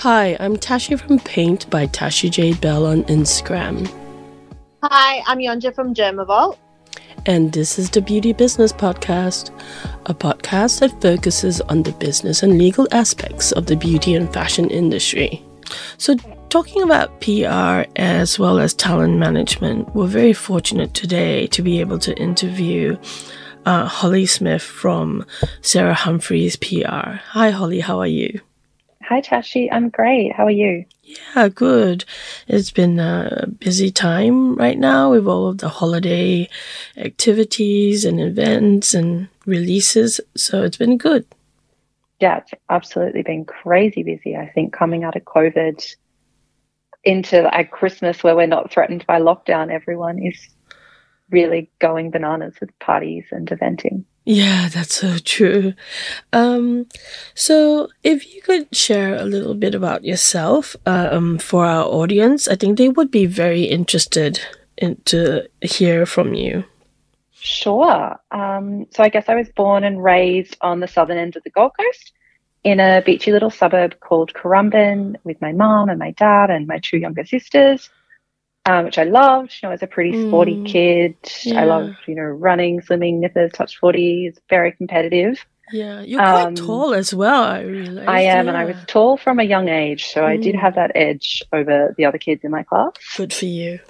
[0.00, 3.90] Hi, I'm Tashi from Paint by Tashi J Bell on Instagram.
[4.82, 6.58] Hi, I'm Yonja from Germavolt.
[7.24, 9.58] And this is the Beauty Business Podcast,
[10.04, 14.68] a podcast that focuses on the business and legal aspects of the beauty and fashion
[14.68, 15.42] industry.
[15.96, 16.16] So,
[16.50, 21.98] talking about PR as well as talent management, we're very fortunate today to be able
[22.00, 22.98] to interview
[23.64, 25.24] uh, Hollie Smith from
[25.62, 27.16] Sarah Humphries PR.
[27.32, 28.42] Hi, Hollie, how are you?
[29.08, 29.70] Hi, Tashi.
[29.70, 30.32] I'm great.
[30.32, 30.84] How are you?
[31.04, 32.04] Yeah, good.
[32.48, 36.48] It's been a busy time right now with all of the holiday
[36.96, 40.20] activities and events and releases.
[40.34, 41.24] So it's been good.
[42.18, 44.34] Yeah, it's absolutely been crazy busy.
[44.34, 45.84] I think coming out of COVID
[47.04, 50.48] into like Christmas where we're not threatened by lockdown, everyone is
[51.30, 54.04] really going bananas with parties and eventing.
[54.28, 55.74] Yeah, that's so true.
[56.32, 56.86] Um,
[57.36, 62.56] so, if you could share a little bit about yourself um, for our audience, I
[62.56, 64.40] think they would be very interested
[64.76, 66.64] in, to hear from you.
[67.34, 68.18] Sure.
[68.32, 71.50] Um, so, I guess I was born and raised on the southern end of the
[71.50, 72.12] Gold Coast
[72.64, 76.80] in a beachy little suburb called Currumbin with my mom and my dad and my
[76.80, 77.90] two younger sisters
[78.66, 79.54] um, which I loved.
[79.54, 80.66] You know, I was a pretty sporty mm.
[80.66, 81.16] kid.
[81.44, 81.62] Yeah.
[81.62, 84.26] I loved, you know, running, swimming, nippers, touch footy.
[84.26, 85.44] It's very competitive.
[85.72, 87.42] Yeah, you're quite um, tall as well.
[87.42, 88.08] I realized.
[88.08, 88.50] I am, yeah.
[88.50, 90.26] and I was tall from a young age, so mm.
[90.26, 90.60] I did mm.
[90.60, 92.92] have that edge over the other kids in my class.
[93.16, 93.80] Good for you.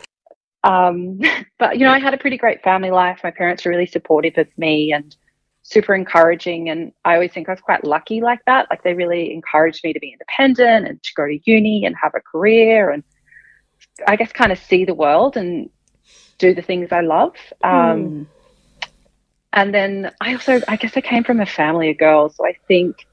[0.63, 1.21] Um,
[1.59, 3.21] but you know, I had a pretty great family life.
[3.23, 5.15] My parents were really supportive of me and
[5.63, 8.69] super encouraging, and I always think I was quite lucky like that.
[8.71, 12.13] Like they really encouraged me to be independent and to go to uni and have
[12.15, 13.05] a career and
[14.06, 15.70] I guess, kind of see the world and
[16.39, 17.34] do the things I love.
[17.62, 18.27] Um, mm.
[19.52, 22.56] And then I also, I guess, I came from a family of girls, so I
[22.69, 23.06] think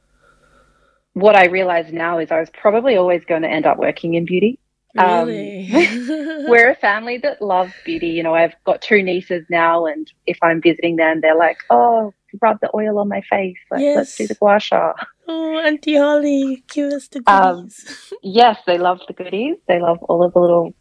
[1.14, 4.26] what I realize now is I was probably always going to end up working in
[4.26, 4.60] beauty.
[4.96, 5.72] Really?
[5.72, 8.08] Um, we're a family that love beauty.
[8.08, 12.14] You know, I've got two nieces now, and if I'm visiting them, they're like, "Oh,
[12.42, 13.58] rub the oil on my face.
[13.72, 13.96] Like, yes.
[13.96, 14.94] Let's do the gua sha."
[15.28, 18.12] Oh, Auntie Hollie, give us the um, goodies.
[18.12, 19.58] Um, yes, they love the goodies.
[19.68, 20.74] They love all of the little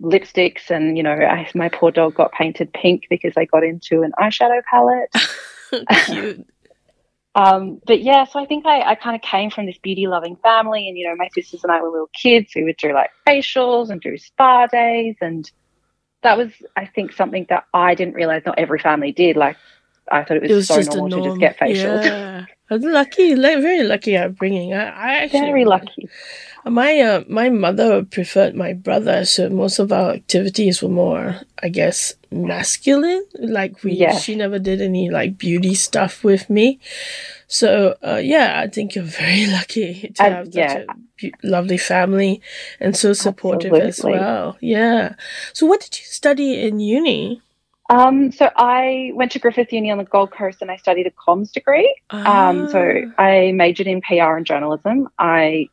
[0.00, 4.02] lipsticks, and you know, I, my poor dog got painted pink because I got into
[4.02, 5.14] an eyeshadow palette.
[6.06, 6.46] Cute.
[7.34, 10.36] Um, but yeah, so I think I, I kind of came from this beauty loving
[10.36, 12.52] family, and you know, my sisters and I were little kids.
[12.54, 15.50] We would do like facials and do spa days, and
[16.22, 19.36] that was, I think, something that I didn't realize not every family did.
[19.36, 19.56] Like,
[20.10, 21.22] I thought it was, it was so normal norm.
[21.22, 22.04] to just get facials.
[22.04, 22.44] Yeah.
[22.70, 24.74] lucky, like, very lucky at bringing.
[24.74, 26.08] I, I actually very lucky.
[26.64, 31.68] My uh, my mother preferred my brother, so most of our activities were more, I
[31.68, 33.24] guess, masculine.
[33.34, 34.22] Like we, yes.
[34.22, 36.78] she never did any like beauty stuff with me.
[37.48, 40.84] So uh, yeah, I think you're very lucky to have such yeah.
[40.88, 42.40] a be- lovely family
[42.78, 43.88] and so supportive Absolutely.
[43.88, 44.56] as well.
[44.60, 45.14] Yeah.
[45.52, 47.42] So what did you study in uni?
[47.90, 51.10] Um, so I went to Griffith Uni on the Gold Coast and I studied a
[51.10, 51.94] comms degree.
[52.10, 53.22] Um, so ah.
[53.22, 55.08] I majored in PR and journalism.
[55.18, 55.68] I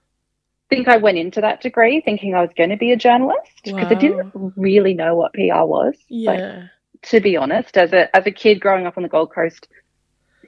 [0.69, 3.84] think I went into that degree thinking I was going to be a journalist because
[3.84, 3.90] wow.
[3.90, 5.96] I didn't really know what PR was.
[6.07, 6.31] Yeah.
[6.31, 6.63] Like,
[7.02, 9.68] to be honest, as a as a kid growing up on the Gold Coast,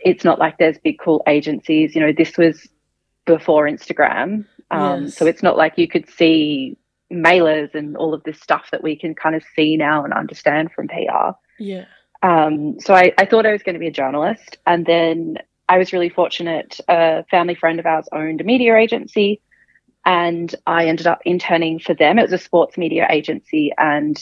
[0.01, 1.95] it's not like there's big cool agencies.
[1.95, 2.67] You know, this was
[3.25, 5.15] before Instagram, um, yes.
[5.15, 6.77] so it's not like you could see
[7.11, 10.71] mailers and all of this stuff that we can kind of see now and understand
[10.71, 11.31] from PR.
[11.59, 11.85] Yeah.
[12.23, 14.57] Um, so I, I thought I was going to be a journalist.
[14.65, 16.79] And then I was really fortunate.
[16.87, 19.41] A family friend of ours owned a media agency,
[20.05, 22.17] and I ended up interning for them.
[22.17, 24.17] It was a sports media agency, and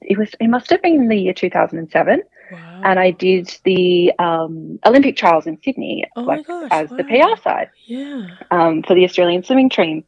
[0.00, 2.22] it was it must have been the year 2007.
[2.52, 2.80] Wow.
[2.84, 6.96] And I did the um, Olympic trials in Sydney oh like, gosh, as wow.
[6.96, 8.26] the PR side yeah.
[8.52, 10.04] um, for the Australian swimming team.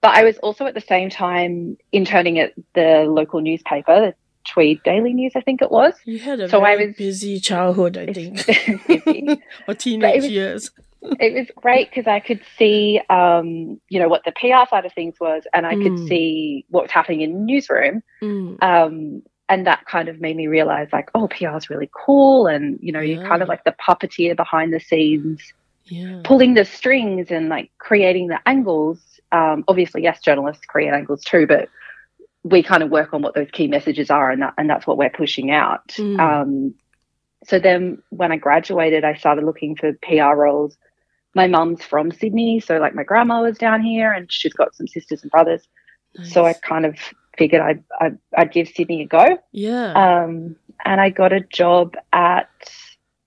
[0.00, 4.14] But I was also at the same time interning at the local newspaper, the
[4.48, 5.94] Tweed Daily News, I think it was.
[6.04, 8.40] You had a so very I was, busy childhood, I think,
[9.68, 10.70] or teenage was, years.
[11.02, 14.92] It was great because I could see, um, you know, what the PR side of
[14.92, 15.82] things was, and I mm.
[15.82, 18.02] could see what was happening in the newsroom.
[18.22, 18.62] Mm.
[18.62, 22.78] Um, and that kind of made me realize, like, oh, PR is really cool, and
[22.82, 23.16] you know, yeah.
[23.16, 25.40] you're kind of like the puppeteer behind the scenes,
[25.84, 26.20] yeah.
[26.24, 29.00] pulling the strings and like creating the angles.
[29.32, 31.68] Um, obviously, yes, journalists create angles too, but
[32.44, 34.98] we kind of work on what those key messages are, and that, and that's what
[34.98, 35.88] we're pushing out.
[35.88, 36.20] Mm.
[36.20, 36.74] Um,
[37.44, 40.76] so then, when I graduated, I started looking for PR roles.
[41.38, 44.88] My mum's from Sydney, so like my grandma was down here, and she's got some
[44.88, 45.62] sisters and brothers.
[46.16, 46.32] Nice.
[46.32, 46.96] So I kind of
[47.38, 49.38] figured I'd, I'd, I'd give Sydney a go.
[49.52, 49.92] Yeah.
[49.92, 52.50] Um, and I got a job at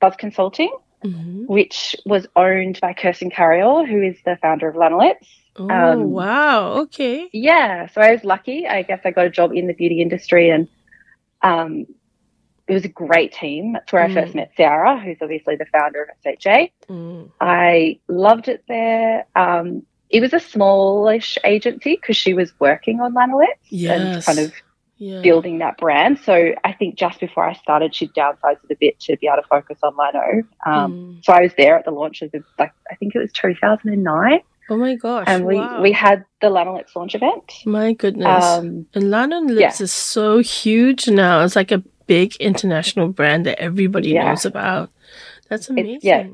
[0.01, 0.71] Buzz Consulting,
[1.05, 1.47] Mhm.
[1.47, 5.27] which was owned by Kirsten Carriol, who is the founder of Lanolips.
[5.55, 6.73] Oh, Um, wow.
[6.83, 7.29] Okay.
[7.33, 8.67] Yeah, so I was lucky.
[8.67, 10.67] I guess I got a job in the beauty industry, and
[11.41, 11.85] um,
[12.71, 13.73] it was a great team.
[13.73, 14.35] That's where I first Mm.
[14.37, 16.69] met Sarah, who's obviously the founder of SHA.
[16.89, 17.29] Mm.
[17.41, 19.25] I loved it there.
[19.35, 24.53] Um, it was a smallish agency because she was working on Lanolips and kind of
[24.97, 25.19] Yeah.
[25.21, 26.19] building that brand.
[26.19, 29.41] So I think just before I started, she downsized it a bit to be able
[29.41, 30.43] to focus on Lino.
[30.65, 31.25] Um, Mm.
[31.25, 34.41] So I was there at the launch of the, like I think it was 2009,
[34.69, 35.25] Oh my gosh.
[35.27, 35.81] and we wow.
[35.81, 37.51] we had the Lanolips launch event.
[37.65, 38.43] My goodness.
[38.45, 39.73] Um, and London yeah.
[39.77, 41.43] is so huge now.
[41.43, 44.29] It's like a big international brand that everybody Yeah.
[44.29, 44.89] knows about.
[45.49, 45.95] That's amazing.
[45.97, 46.27] It's- yeah.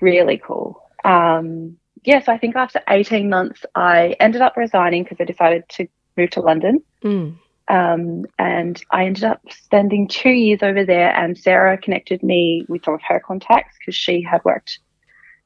[0.00, 0.80] really cool.
[1.04, 5.64] Um, yeah, so I think after 18 months, I ended up resigning because I decided
[5.70, 6.82] to move to London.
[7.02, 7.34] Mm.
[7.68, 11.14] Um, and I ended up spending two years over there.
[11.14, 14.78] And Sarah connected me with some of her contacts because she had worked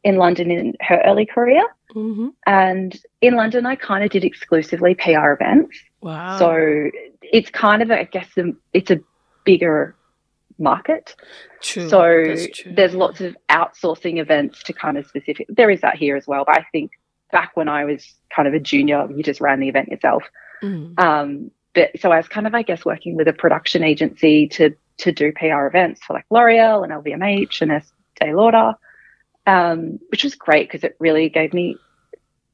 [0.04, 1.62] in London in her early career.
[1.92, 5.76] hmm And in London, I kind of did exclusively PR events.
[6.00, 6.38] Wow.
[6.38, 6.90] So
[7.22, 8.28] it's kind of, I guess,
[8.72, 9.00] it's a
[9.48, 9.94] bigger
[10.58, 11.14] market.
[11.62, 11.88] true.
[11.88, 12.34] So
[12.66, 15.46] there's lots of outsourcing events to kind of specific.
[15.48, 16.92] There is that here as well, but I think
[17.30, 20.24] back when I was kind of a junior, you just ran the event yourself.
[20.62, 20.98] Mm.
[20.98, 24.74] Um, but so I was kind of, I guess, working with a production agency to
[24.98, 28.74] to do PR events for like L'Oreal and LVMH and Estee Lauder,
[29.46, 31.76] um, which was great because it really gave me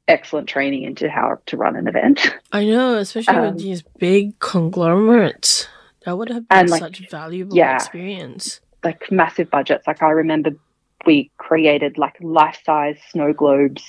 [0.07, 2.35] excellent training into how to run an event.
[2.51, 5.67] I know, especially Um, with these big conglomerates.
[6.05, 7.75] That would have been And, like, such valuable yeah.
[7.75, 8.61] experience.
[8.83, 9.87] like massive budgets.
[9.87, 10.51] Like I remember
[11.05, 13.83] we created like life size snow globes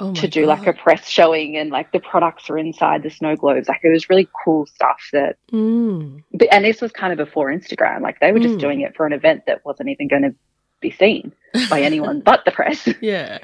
[0.00, 3.34] Oh to do like a press showing and like the products are inside the snow
[3.36, 3.68] globes.
[3.68, 6.22] Like it was really cool stuff that Mm.
[6.32, 8.00] but, and this was kind of before Instagram.
[8.02, 8.60] Like they were just Mm.
[8.60, 10.34] doing it for an event that wasn't even going to
[10.80, 11.32] be seen
[11.70, 12.88] by anyone but the press.
[13.00, 13.38] Yeah.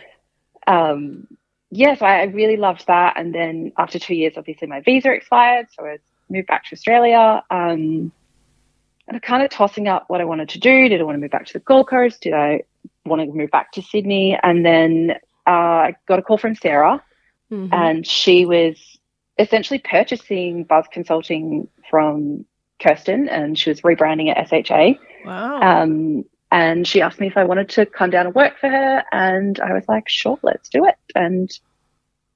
[0.67, 1.27] Um
[1.71, 3.15] yes, I, I really loved that.
[3.17, 7.43] And then after two years, obviously my visa expired, so I moved back to Australia.
[7.51, 8.13] Um
[9.07, 10.89] and kind of tossing up what I wanted to do.
[10.89, 12.23] Did I want to move back to the Gold Coast?
[12.23, 12.63] Did I
[13.05, 14.39] want to move back to Sydney?
[14.43, 15.13] And then
[15.47, 17.03] uh, I got a call from Sarah,
[17.53, 17.69] Mhm.
[17.71, 18.99] and she was
[19.39, 22.47] essentially purchasing Buzz Consulting from
[22.83, 24.99] Kirsten, and she was rebranding it SHA.
[25.27, 25.61] wow.
[25.61, 29.05] Um, and she asked me if I wanted to come down and work for her,
[29.13, 30.97] and I was like, sure, let's do it.
[31.15, 31.51] And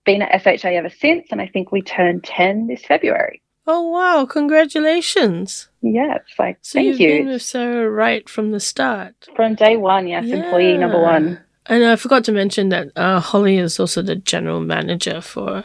[0.04, 3.40] been at SHA ever since, and I think we turned 10 this February.
[3.70, 4.24] Oh wow!
[4.24, 5.68] Congratulations.
[5.82, 7.18] Yeah, it's like, So thank you've you.
[7.18, 9.28] been with Sarah right from the start.
[9.36, 11.38] From day one, yes, employee number one.
[11.66, 15.64] And I forgot to mention that uh, Hollie is also the general manager for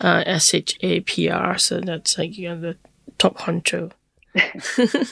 [0.00, 2.76] uh, SHA PR, so that's like you know, the
[3.18, 3.90] top honcho.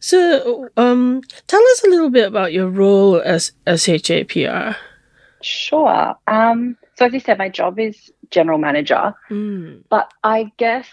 [0.00, 4.76] so, um, tell us a little bit about your role as SHAPR.
[5.40, 6.14] Sure.
[6.28, 9.84] Um, so as you said, my job is general manager, Mm.
[9.88, 10.86] but I guess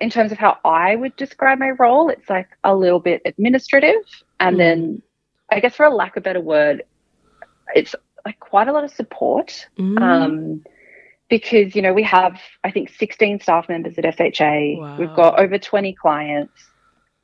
[0.00, 3.96] in terms of how I would describe my role, it's like a little bit administrative,
[4.38, 4.58] and Mm.
[4.58, 5.02] then
[5.50, 6.84] I guess for a lack of a better word,
[7.74, 9.66] it's like quite a lot of support.
[9.78, 10.00] Mm.
[10.00, 10.64] Um,
[11.28, 14.78] because you know we have I think 16 staff members at SHA.
[14.78, 14.96] Wow.
[14.98, 16.52] We've got over 20 clients.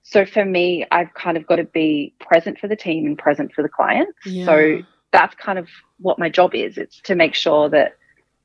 [0.02, 3.52] So for me, I've kind of got to be present for the team and present
[3.54, 4.18] for the clients.
[4.26, 4.44] yeah.
[4.44, 4.82] So
[5.14, 5.69] that's kind of
[6.00, 6.76] what my job is.
[6.76, 7.96] It's to make sure that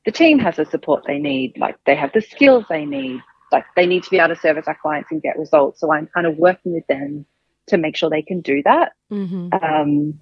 [0.06, 3.20] the team has the support they need, like they have the skills they need,
[3.52, 5.80] like they need to be able to service our clients and get results.
[5.80, 7.26] So I'm kind of working with them
[7.66, 8.92] to make sure they can do that.
[9.08, 10.20] hmm Um,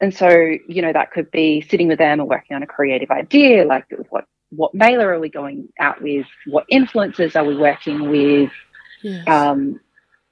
[0.00, 0.28] and so,
[0.74, 3.84] you know, that could be sitting with them and working on a creative idea, like
[4.08, 8.50] what what mailer are we going out with, what influencers are we working with,
[9.02, 9.26] yes.
[9.28, 9.80] um,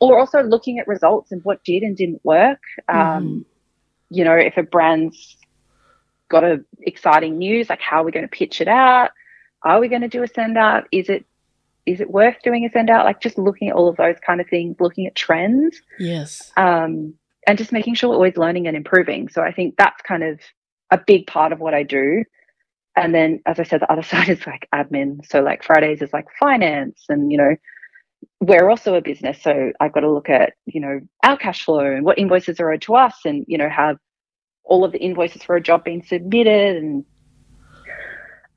[0.01, 2.61] or also looking at results and what did and didn't work.
[2.89, 3.45] Um, Mhm.
[4.11, 5.37] You know, if a brand's
[6.31, 9.11] got a exciting news, like how are we going to pitch it out?
[9.63, 10.85] Are we going to do a send out?
[10.93, 11.25] Is it
[11.87, 13.05] is it worth doing a send out?
[13.05, 16.51] Like just looking at all of those kind of things, looking at trends yes.
[16.57, 17.15] um,
[17.47, 19.29] and just making sure we're always learning and improving.
[19.29, 20.41] So I think that's kind of
[20.91, 22.25] a big part of what I do.
[22.97, 25.27] And then, as I said, the other side is like admin.
[25.27, 27.57] So like Fridays is like finance, and you know,
[28.41, 31.81] we're also a business, so I've got to look at you know our cash flow
[31.81, 33.97] and what invoices are owed to us, and you know have
[34.65, 37.05] all of the invoices for a job being submitted and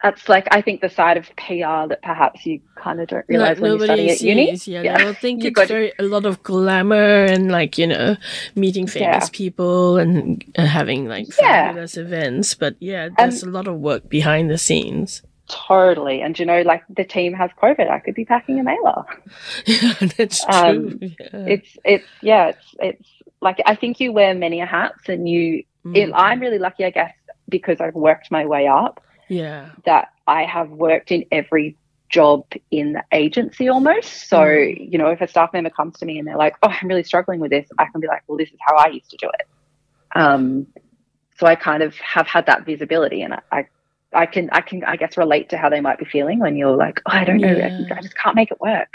[0.04, 3.58] that's like I think the side of PR that perhaps you kind of don't realize
[3.58, 4.48] Like when you're studying at uni.
[4.52, 4.98] sees, Yeah, Yeah.
[5.00, 8.16] they will think You it's very a lot of glamour and like you know
[8.56, 9.30] meeting famous Yeah.
[9.34, 11.70] people and uh, having like Yeah.
[11.70, 12.54] fabulous events.
[12.54, 15.24] But yeah, there's a lot of work behind the scenes.
[15.50, 16.22] Totally.
[16.22, 17.90] And you know, like the team has COVID.
[17.90, 19.04] I could be packing a mailer.
[19.66, 20.54] yeah, that's true.
[20.54, 21.46] Um, yeah.
[21.56, 23.10] It's it's yeah, it's it's
[23.42, 25.64] like I think you wear many hats, and you.
[25.94, 26.12] Mm.
[26.15, 27.13] I'm really lucky, I guess,
[27.50, 29.01] because I've worked my way up.
[29.29, 29.70] yeah.
[29.86, 31.75] That I have worked in every
[32.10, 34.29] job in the agency almost.
[34.29, 34.91] So Mm.
[34.91, 37.03] you know, if a staff member comes to me and they're like, "Oh, I'm really
[37.03, 39.29] struggling with this," I can be like, "Well, this is how I used to do
[39.39, 39.48] it."
[40.15, 40.67] Um,
[41.38, 43.41] so I kind of have had that visibility, and I.
[43.51, 43.65] I
[44.13, 46.77] I can, I can, I guess, relate to how they might be feeling when you're
[46.77, 47.82] like, oh, I don't know, Yeah.
[47.94, 48.88] I just can't make it work.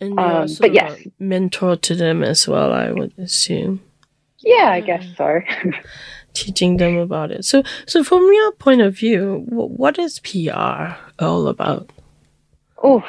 [0.00, 0.98] And Um, but yes.
[1.04, 3.82] a mentor to them as well, I would assume.
[4.40, 5.40] Yeah, I guess so.
[6.34, 7.44] Teaching them about it.
[7.44, 11.90] So, so from your point of view, wh- what is PR all about?
[12.82, 13.02] Oh,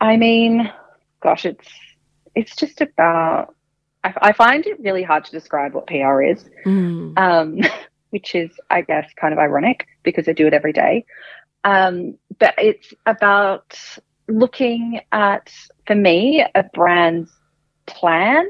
[0.00, 0.72] I mean,
[1.22, 1.68] gosh, it's
[2.34, 3.54] it's just about.
[4.04, 7.18] I, I find it really hard to describe what PR is, Mm.
[7.18, 7.60] um,
[8.10, 11.04] which is, I guess, kind of ironic because I do it every day.
[11.64, 13.78] Um, but it's about
[14.28, 15.52] looking at,
[15.86, 17.30] for me, a brand's
[17.86, 18.46] plan,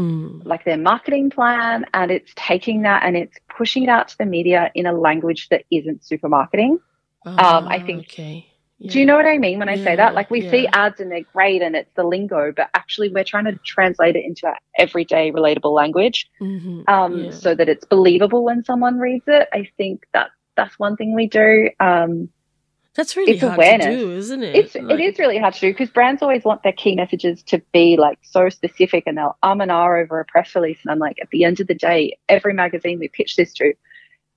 [0.00, 0.46] Mm.
[0.46, 4.26] like their marketing plan, and it's taking that and it's pushing it out to the
[4.26, 6.78] media in a language that isn't super marketing.
[7.26, 8.46] Um, I Ah, think- Okay.
[8.86, 10.14] Do you know what I mean when I say that?
[10.14, 13.44] Like we see ads and they're great and it's the lingo, but actually we're trying
[13.44, 17.30] to translate it into our everyday relatable language hmm um, Yeah.
[17.30, 19.48] so that it's believable when someone reads it.
[19.52, 21.68] I think that that's one thing we do.
[21.78, 22.30] Um,
[22.96, 23.86] That's really it's hard awareness.
[23.86, 24.56] to do, isn't it?
[24.56, 27.42] it's Like- it is really hard to do because brands always want their key messages
[27.44, 30.78] to be like so specific and they'll um and ah over a press release.
[30.82, 33.72] And I'm like, at the end of the day, every magazine we pitch this to,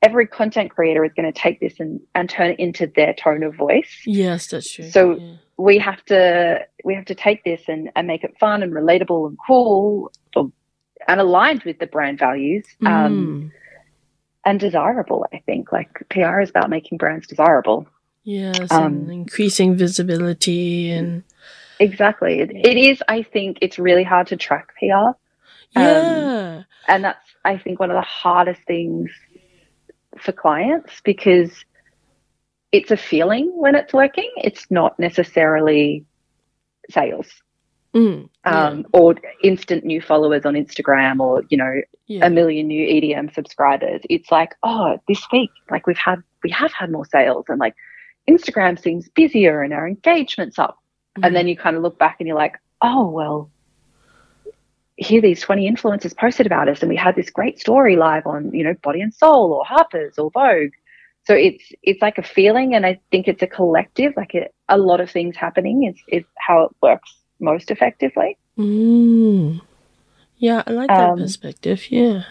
[0.04, 3.42] every content creator is going to take this and, and turn it into their tone
[3.44, 4.02] of voice.
[4.06, 4.90] Yes, that's true.
[4.90, 5.34] So- yeah.
[5.58, 9.28] we have to we have to take this and, and make it fun and relatable
[9.28, 10.52] and cool or,
[11.08, 13.52] and aligned with the brand values um, Mm.
[14.46, 17.86] and desirable i think like pr is about making brands desirable
[18.24, 21.24] Yes, um, and increasing visibility and
[21.80, 22.40] exactly.
[22.40, 24.86] It, it is i think it's really hard to track pr
[25.76, 29.10] yeah, and that's i think one of the hardest things
[30.20, 31.66] for clients because
[32.74, 34.30] it's a feeling when it's working.
[34.38, 36.06] It's not necessarily
[36.90, 37.28] sales.
[37.94, 42.26] Mm, yeah, um, or instant new followers on Instagram or, you know, yeah.
[42.26, 44.02] a million new EDM subscribers.
[44.10, 47.76] It's like, oh, this week, like we've had, we have had more sales and like
[48.30, 50.78] Instagram seems busier and our engagement's up.
[51.18, 51.26] Mm-hmm.
[51.26, 53.50] And then you kind of look back and you're like, oh, well,
[54.96, 58.54] here these 20 influencers posted about us and we had this great story live on,
[58.54, 60.72] you know, Body and Soul or Harper's or Vogue.
[61.26, 64.78] So it's it's like a feeling and I think it's a collective, like a, a
[64.78, 68.38] lot of things happening is, is how it works most effectively.
[68.58, 69.62] Mm.
[70.38, 71.90] Yeah, I like that Um, perspective.
[71.90, 72.24] Yeah.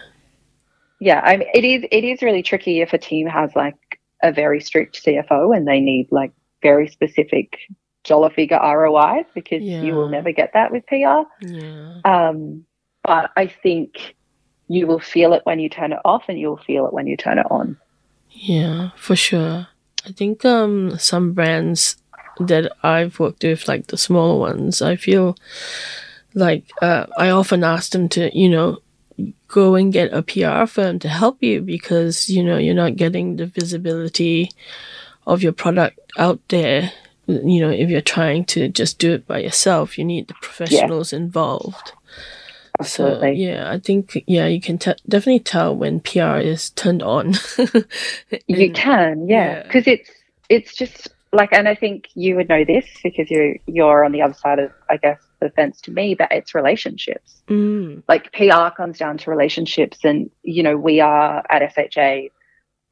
[0.99, 3.75] yeah i mean it is it is really tricky if a team has like
[4.23, 7.59] a very strict cfo and they need like very specific
[8.03, 12.01] dollar figure rois because you will never get that with pr Yeah.
[12.05, 12.65] um,
[13.03, 14.15] but i think
[14.67, 17.17] you will feel it when you turn it off and you'll feel it when you
[17.17, 17.77] turn it on
[18.31, 19.67] Yeah, for sure.
[20.05, 21.97] I think um some brands
[22.39, 25.37] that I've worked with, like the smaller ones, I feel
[26.33, 28.79] like uh, I often ask them to, you know,
[29.47, 33.35] go and get a PR firm to help you because you know you're not getting
[33.35, 34.51] the visibility
[35.25, 36.91] of your product out there.
[37.25, 41.13] You know, if you're trying to just do it by yourself, you need the professionals
[41.13, 41.93] involved.
[42.83, 47.03] So absolutely yeah, I think yeah, you can te- definitely tell when PR is turned
[47.03, 47.35] on.
[48.47, 49.63] you can yeah yeah.
[49.63, 50.09] because it's
[50.49, 54.21] it's just like and i think you would know this because you you're on the
[54.21, 58.69] other side of i guess the fence to me but it's relationships Mm, like PR
[58.75, 59.99] comes down to relationships.
[60.05, 62.29] And, you know, we are at SHA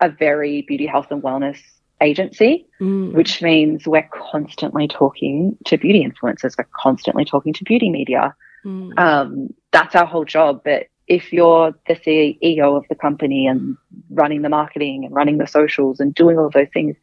[0.01, 1.57] a very beauty, health, and wellness
[2.01, 7.89] agency, mm, which means we're constantly talking to beauty influencers, we're constantly talking to beauty
[7.89, 8.35] media.
[8.65, 10.61] mm, Um, that's our whole job.
[10.65, 13.77] But if you're the CEO of the company and
[14.09, 16.97] running the marketing and running the socials and doing all of those things,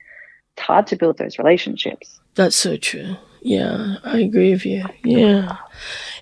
[0.54, 2.20] it's hard to build those relationships.
[2.34, 3.16] that's so true.
[3.40, 4.84] Yeah, I agree with you.
[5.04, 5.56] Yeah,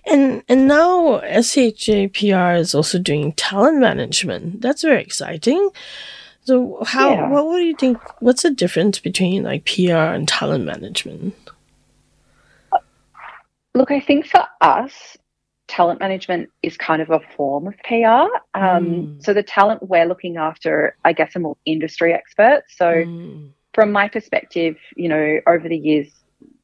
[0.05, 4.61] and and now SHAPR is also doing talent management.
[4.61, 5.71] That's very exciting.
[6.45, 7.29] So how Yeah.
[7.29, 7.99] what do you think?
[8.21, 11.35] What's the difference between like PR and talent management?
[13.75, 15.17] Look, I think for us,
[15.69, 18.31] talent management is kind of a form of PR.
[18.55, 19.23] Um, Mm.
[19.25, 22.77] So the talent we're looking after, I guess, are more industry experts.
[22.77, 26.09] So Mm, from my perspective, you know, over the years,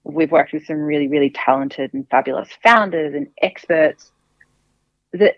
[0.05, 4.11] we've worked with some really, really talented and fabulous founders and experts
[5.13, 5.37] that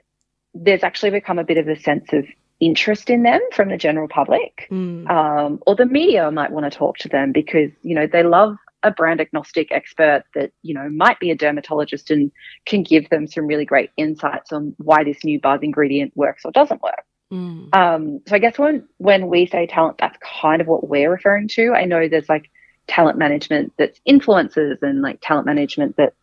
[0.54, 2.25] there's actually become a bit of a sense of
[2.61, 6.76] interest in them from the general public mm, um, or the media might want to
[6.76, 10.88] talk to them because you know they love a brand agnostic expert that you know
[10.88, 12.30] might be a dermatologist and
[12.64, 16.52] can give them some really great insights on why this new buzz ingredient works or
[16.52, 17.04] doesn't work.
[17.33, 17.75] Mm.
[17.75, 21.49] Um, so I guess when when we say talent, that's kind of what we're referring
[21.49, 21.73] to.
[21.73, 22.50] I know there's like
[22.86, 26.14] talent management that's influencers and like talent management that's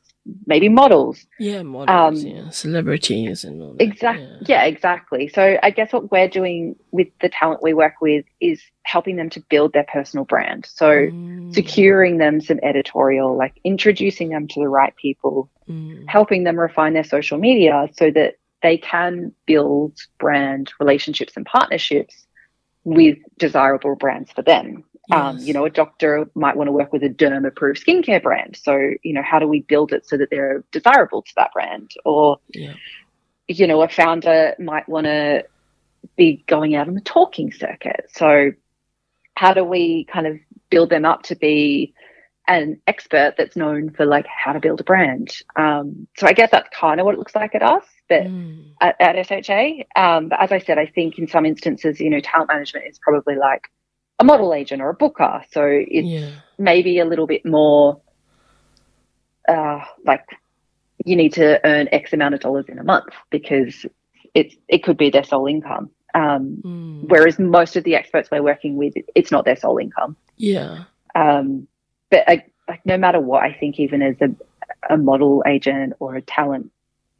[0.45, 1.25] maybe models.
[1.39, 4.23] Yeah, models, um, yeah, celebrities and all Exactly.
[4.23, 4.63] Yeah.
[4.63, 4.63] yeah.
[4.65, 5.27] exactly.
[5.27, 9.29] So I guess what we're doing with the talent we work with is helping them
[9.31, 10.67] to build their personal brand.
[10.71, 11.53] So mm.
[11.53, 16.03] securing them some editorial, like introducing them to the right people, mm.
[16.07, 22.27] helping them refine their social media so that they can build brand relationships and partnerships
[22.83, 24.83] with desirable brands for them.
[25.11, 25.41] Um, yes.
[25.41, 28.57] Um, you know, a doctor might want to work with a derm approved skincare brand.
[28.61, 31.91] So, you know, how do we build it so that they're desirable to that brand?
[32.05, 32.73] Or, yeah.
[33.47, 35.43] you know, a founder might want to
[36.15, 38.05] be going out on the talking circuit.
[38.13, 38.51] So,
[39.35, 40.37] how do we kind of
[40.69, 41.93] build them up to be
[42.47, 45.35] an expert that's known for like how to build a brand?
[45.57, 48.71] Um, so, I guess that's kind of what it looks like at us, but mm.
[48.79, 49.83] at, at SHA.
[49.95, 52.99] Um, but as I said, I think in some instances, you know, talent management is
[52.99, 53.69] probably like
[54.21, 55.43] a model agent or a booker.
[55.51, 56.29] So it's yeah.
[56.59, 57.99] maybe a little bit more
[59.49, 60.23] uh, like
[61.03, 63.85] you need to earn X amount of dollars in a month because
[64.35, 65.89] it's it could be their sole income.
[66.13, 67.09] Um, mm.
[67.09, 70.15] Whereas most of the experts we're working with, it's not their sole income.
[70.37, 70.83] Yeah.
[71.15, 71.67] Um,
[72.11, 74.29] but I, like no matter what, I think even as a,
[74.93, 76.69] a model agent or a talent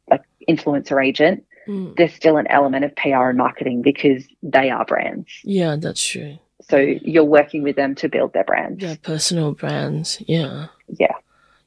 [0.08, 1.96] like influencer agent, mm.
[1.96, 5.32] there's still an element of PR and marketing because they are brands.
[5.42, 6.38] Yeah, that's true.
[6.72, 8.82] So you're working with them to build their brands.
[8.82, 10.22] Yeah, personal brands.
[10.26, 10.68] Yeah.
[10.88, 11.12] Yeah.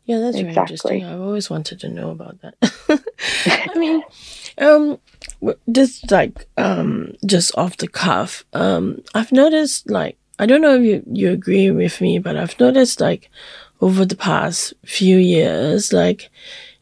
[0.06, 0.44] Yeah, that's exactly.
[0.44, 1.06] very interesting.
[1.06, 2.56] I've always wanted to know about that.
[3.76, 4.04] I mean,
[4.58, 4.98] um,
[5.72, 10.82] just like um, just off the cuff, um, I've noticed like I don't know if
[10.82, 13.30] you you agree with me, but I've noticed like
[13.82, 16.32] over the past few years, like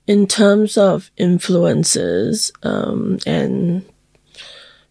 [0.08, 3.84] in terms of influences um, and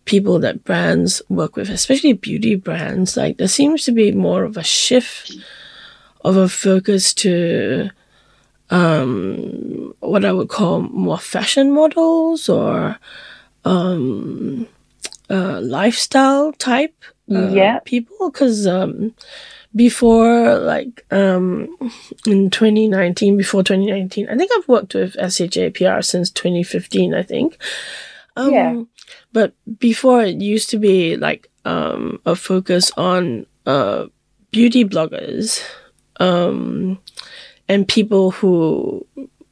[0.04, 4.56] people that brands work with, especially beauty brands, like there seems to be more of
[4.56, 5.36] a shift
[6.24, 7.90] of a focus to
[8.70, 12.98] um, what I would call more fashion models or
[13.64, 14.66] um,
[15.30, 16.94] uh, lifestyle type
[17.30, 17.80] uh, yeah.
[17.84, 18.30] people.
[18.30, 19.14] Because um,
[19.74, 21.76] before, like um,
[22.26, 27.58] in 2019, before 2019, I think I've worked with SHA PR since 2015, I think.
[28.36, 28.82] Um, yeah.
[29.32, 34.06] But before it used to be like um, a focus on uh,
[34.50, 35.62] beauty bloggers
[36.18, 36.98] um,
[37.68, 39.06] and people who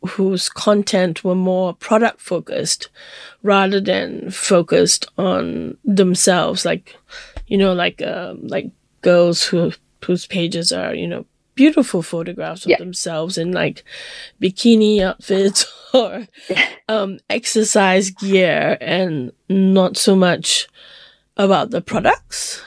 [0.09, 2.88] whose content were more product focused
[3.43, 6.64] rather than focused on themselves.
[6.64, 6.97] Like
[7.47, 8.71] you know like um, like
[9.03, 9.73] girls who
[10.05, 11.25] whose pages are you know
[11.61, 12.79] beautiful photographs of yeah.
[12.79, 13.85] themselves in like
[14.40, 16.27] bikini outfits or
[16.88, 20.66] um, exercise gear and not so much
[21.37, 22.62] about the products?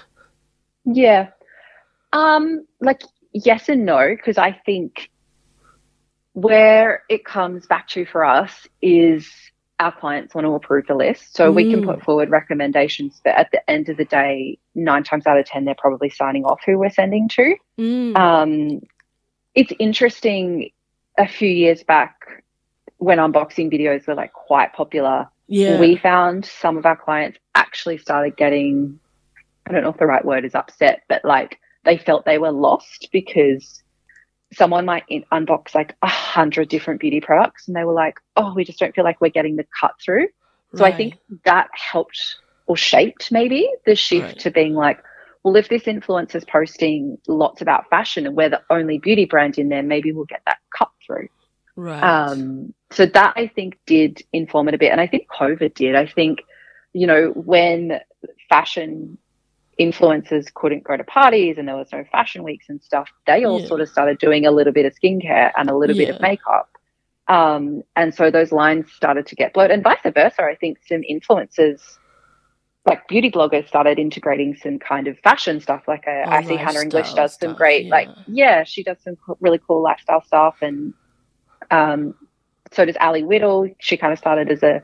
[0.86, 1.29] Yeah.
[2.12, 3.01] Um, like
[3.34, 5.10] yes and no, because I think
[6.34, 9.27] where it comes back to for us is
[9.84, 11.36] our clients want to approve the list.
[11.36, 11.56] So mm.
[11.56, 12.04] we can put mm.
[12.04, 15.76] forward recommendations, but at the end of the day, nine times out of 10, they're
[15.76, 17.56] probably signing off who we're sending to.
[17.78, 18.17] Mm.
[18.17, 18.82] Um,
[19.54, 20.72] it's interesting
[21.17, 22.43] a few years back,
[22.98, 25.80] when unboxing videos were like quite popular, yeah.
[25.80, 28.98] we found some of our clients actually started getting,
[29.67, 32.52] I don't know if the right word is upset, but like they felt they were
[32.52, 33.83] lost because
[34.55, 38.53] someone might in- unbox like a hundred different beauty products and they were like, oh,
[38.53, 40.27] we just don't feel like we're getting the cut through.
[40.75, 40.93] So right.
[40.93, 44.39] I think that helped or shaped maybe the shift right.
[44.39, 45.03] to being like,
[45.43, 49.69] well, if this influencer's posting lots about fashion and we're the only beauty brand in
[49.69, 51.27] there, maybe we'll get that cut through.
[51.75, 52.01] Right.
[52.01, 54.91] Um, so that I think did inform it a bit.
[54.91, 55.95] And I think COVID did.
[55.95, 56.39] I think,
[56.93, 57.99] you know, when
[58.49, 59.17] fashion
[59.79, 63.59] influencers couldn't go to parties and there was no fashion weeks and stuff, they all
[63.59, 63.67] yeah.
[63.67, 66.07] sort of started doing a little bit of skincare and a little yeah.
[66.07, 66.69] bit of makeup.
[67.27, 70.43] Um, and so those lines started to get blurred and vice versa.
[70.43, 71.79] I think some influencers
[72.86, 75.83] like beauty bloggers started integrating some kind of fashion stuff.
[75.88, 77.91] Like a, oh, I see Hannah English does some great, yeah.
[77.91, 80.57] like, yeah, she does some really cool lifestyle stuff.
[80.62, 80.93] And
[81.71, 82.13] um,
[82.71, 83.69] so does Ali Whittle.
[83.79, 84.81] She kind of started as a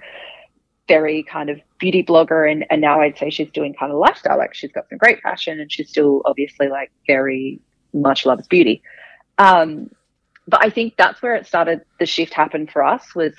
[0.90, 4.38] very kind of beauty blogger and, and now I'd say she's doing kind of lifestyle.
[4.38, 7.62] Like she's got some great fashion and she's still obviously like very
[7.94, 8.82] much loves beauty.
[9.38, 9.92] Um,
[10.48, 11.82] but I think that's where it started.
[12.00, 13.34] The shift happened for us was,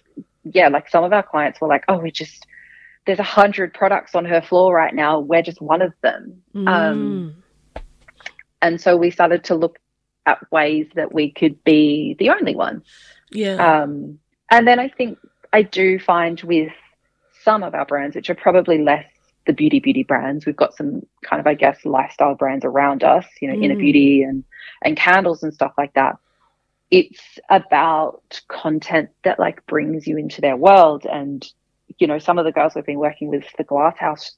[0.44, 2.46] yeah, like some of our clients were like, oh, we just,
[3.04, 5.18] there's a hundred products on her floor right now.
[5.18, 6.42] We're just one of them.
[6.54, 6.68] Mm.
[6.68, 7.34] Um,
[8.62, 9.78] and so we started to look
[10.24, 12.84] at ways that we could be the only one.
[13.32, 13.56] Yeah.
[13.82, 15.18] Um, and then I think
[15.52, 16.72] I do find with
[17.44, 19.05] some of our brands, which are probably less
[19.46, 23.26] the beauty beauty brands, we've got some kind of I guess lifestyle brands around us,
[23.40, 23.81] you know, inner Mm.
[23.81, 24.44] beauty and
[24.83, 26.16] and candles and stuff like that.
[26.90, 31.46] It's about content that like brings you into their world and
[31.98, 34.33] you know, some of the girls we've been working with the Glass House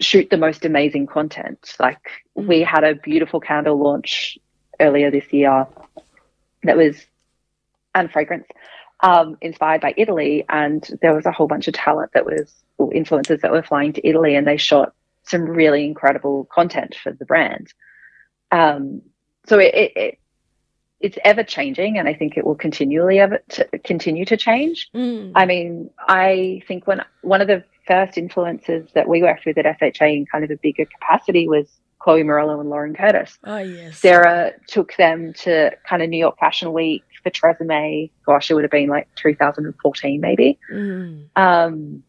[0.00, 1.74] shoot the most amazing content.
[1.80, 2.00] Like
[2.36, 2.46] Mm.
[2.48, 4.38] we had a beautiful candle launch
[4.80, 5.66] earlier this year
[6.64, 7.04] that was
[7.94, 8.46] and fragrance
[9.00, 13.40] um, inspired by Italy, and there was a whole bunch of talent that was influencers
[13.40, 17.72] that were flying to Italy, and they shot some really incredible content for the brand.
[18.50, 19.02] Um,
[19.46, 20.18] so it, it, it
[21.00, 24.90] it's ever changing, and I think it will continually ever to continue to change.
[24.94, 25.32] Mm.
[25.34, 29.78] I mean, I think when one of the first influencers that we worked with at
[29.78, 33.38] SHA in kind of a bigger capacity was Chloe Morello and Lauren Curtis.
[33.44, 33.98] oh yes.
[33.98, 38.10] Sarah took them to kind of New York Fashion Week for Tresemme.
[38.24, 40.58] Gosh, it would have been like 2014 maybe.
[40.72, 41.24] Mm.
[41.34, 42.04] Um,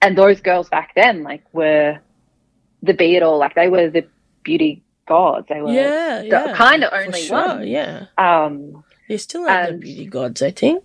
[0.00, 1.98] and those girls back then, like, were
[2.82, 3.38] the be it all.
[3.38, 4.06] Like, they were the
[4.44, 5.46] beauty gods.
[5.48, 6.54] They were Yeah, yeah.
[6.56, 7.66] kind of only sure, one.
[7.66, 8.06] Yeah.
[8.16, 10.84] Um, They still are the beauty gods, I think.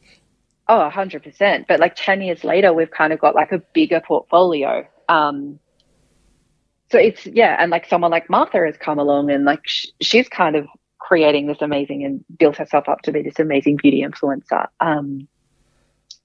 [0.67, 1.65] oh, 100%.
[1.67, 4.85] But like 10 years later, we've kind of got like a bigger portfolio.
[5.07, 5.59] Um,
[6.91, 7.55] so it's, yeah.
[7.59, 10.67] And like someone like Martha has come along and like sh- she's kind of
[11.07, 14.67] creating this amazing and built herself up to be this amazing beauty influencer.
[14.81, 15.27] Um,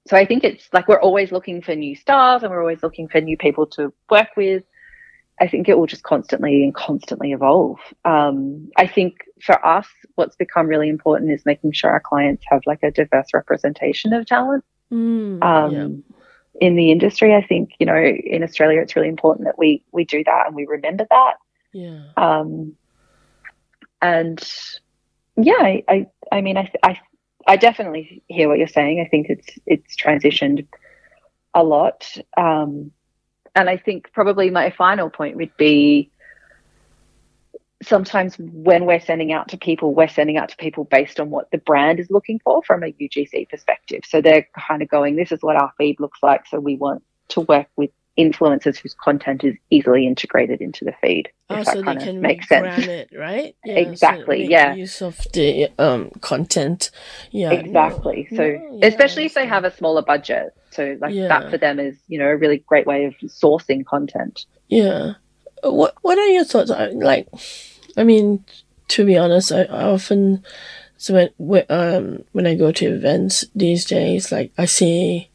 [0.08, 3.06] so I think it's like we're always looking for new stars and we're always looking
[3.06, 4.64] for new people to work with.
[5.40, 7.78] I think it will just constantly and constantly evolve.
[8.04, 12.62] Um, I think for us, what's become really important is making sure our clients have
[12.66, 15.42] like a diverse representation of talent Mm.
[15.42, 16.66] um, yeah.
[16.66, 17.34] in the industry.
[17.34, 20.54] I think you know in Australia, it's really important that we we do that and
[20.54, 21.34] we remember that.
[21.72, 22.02] Yeah.
[22.18, 22.76] Um,
[24.02, 24.42] and
[25.36, 27.00] yeah, I, I, I mean, I, I,
[27.46, 29.00] I definitely hear what you're saying.
[29.00, 30.66] I think it's it's transitioned
[31.54, 32.92] a lot, um,
[33.54, 36.10] and I think probably my final point would be
[37.82, 41.50] sometimes when we're sending out to people, we're sending out to people based on what
[41.50, 44.02] the brand is looking for from a UGC perspective.
[44.06, 47.02] So they're kind of going, "This is what our feed looks like," so we want
[47.28, 51.30] to work with influencers whose content is easily integrated into the feed.
[51.48, 52.86] Oh, that so they can regram sense.
[52.86, 53.56] it, right?
[53.64, 54.74] Exactly, make yeah.
[54.74, 56.90] Use of the um content.
[57.30, 57.50] Yeah.
[57.50, 57.58] no.
[57.58, 61.28] exactly so No, yeah, especially if they have a smaller budget so like Yeah.
[61.28, 65.14] that for them is you know a really great way of sourcing content Yeah.
[65.62, 66.70] What What are your thoughts?
[66.70, 67.28] I- Like,
[67.96, 68.44] I mean,
[68.88, 70.44] to be honest, I, I often
[70.96, 75.28] so when when um when I go to events these days, like I see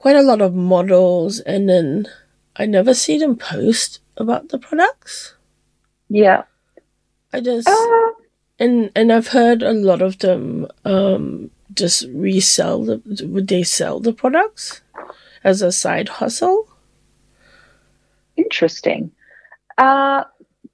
[0.00, 2.06] quite a lot of models, and then
[2.56, 5.34] I never see them post about the products.
[6.08, 6.42] yeah
[7.32, 8.08] I just uh,
[8.58, 11.50] and and I've heard a lot of them um
[11.82, 12.96] just resell the
[13.34, 14.80] would they sell the products
[15.44, 16.66] as a side hustle?
[18.36, 19.10] interesting
[19.78, 20.24] uh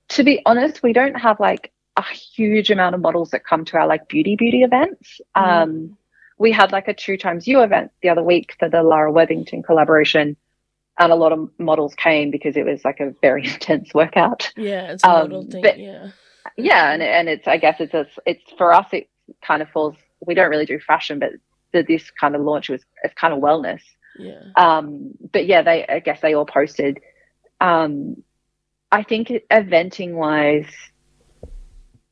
[0.08, 3.76] to be honest we don't have like a huge amount of models that come to
[3.76, 5.96] our like beauty beauty events Mm.
[6.38, 9.10] Um we had like a two times you event the other week for the lara
[9.12, 10.36] worthington collaboration
[10.98, 14.92] and a lot of models came because it was like a very intense workout Yeah,
[14.92, 15.62] it's a Um, model thing.
[15.62, 16.08] but- yeah.
[16.56, 19.08] yeah and, and it's i guess it's a, it's for us it
[19.42, 19.96] kind of falls
[20.26, 21.32] we don't really do fashion but
[21.72, 23.82] the, this kind of launch was it's kind of wellness
[24.18, 24.40] Yeah.
[24.56, 27.00] um but yeah they i guess they all posted
[27.60, 28.22] um
[28.92, 30.72] i think eventing wise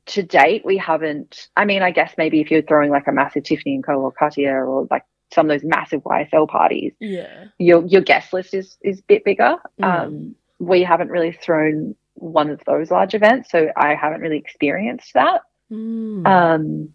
[0.07, 3.43] to date we haven't i mean i guess maybe if you're throwing like a massive
[3.45, 7.45] tiffany and co or cartier or like some of those massive ysl parties Yeah.
[7.59, 9.57] your your guest list is is a bit bigger.
[9.81, 9.85] Mm.
[9.85, 15.12] Um, we haven't really thrown one of those large events, so I haven't really experienced
[15.14, 15.40] that.
[15.73, 16.25] Mm.
[16.27, 16.95] Um,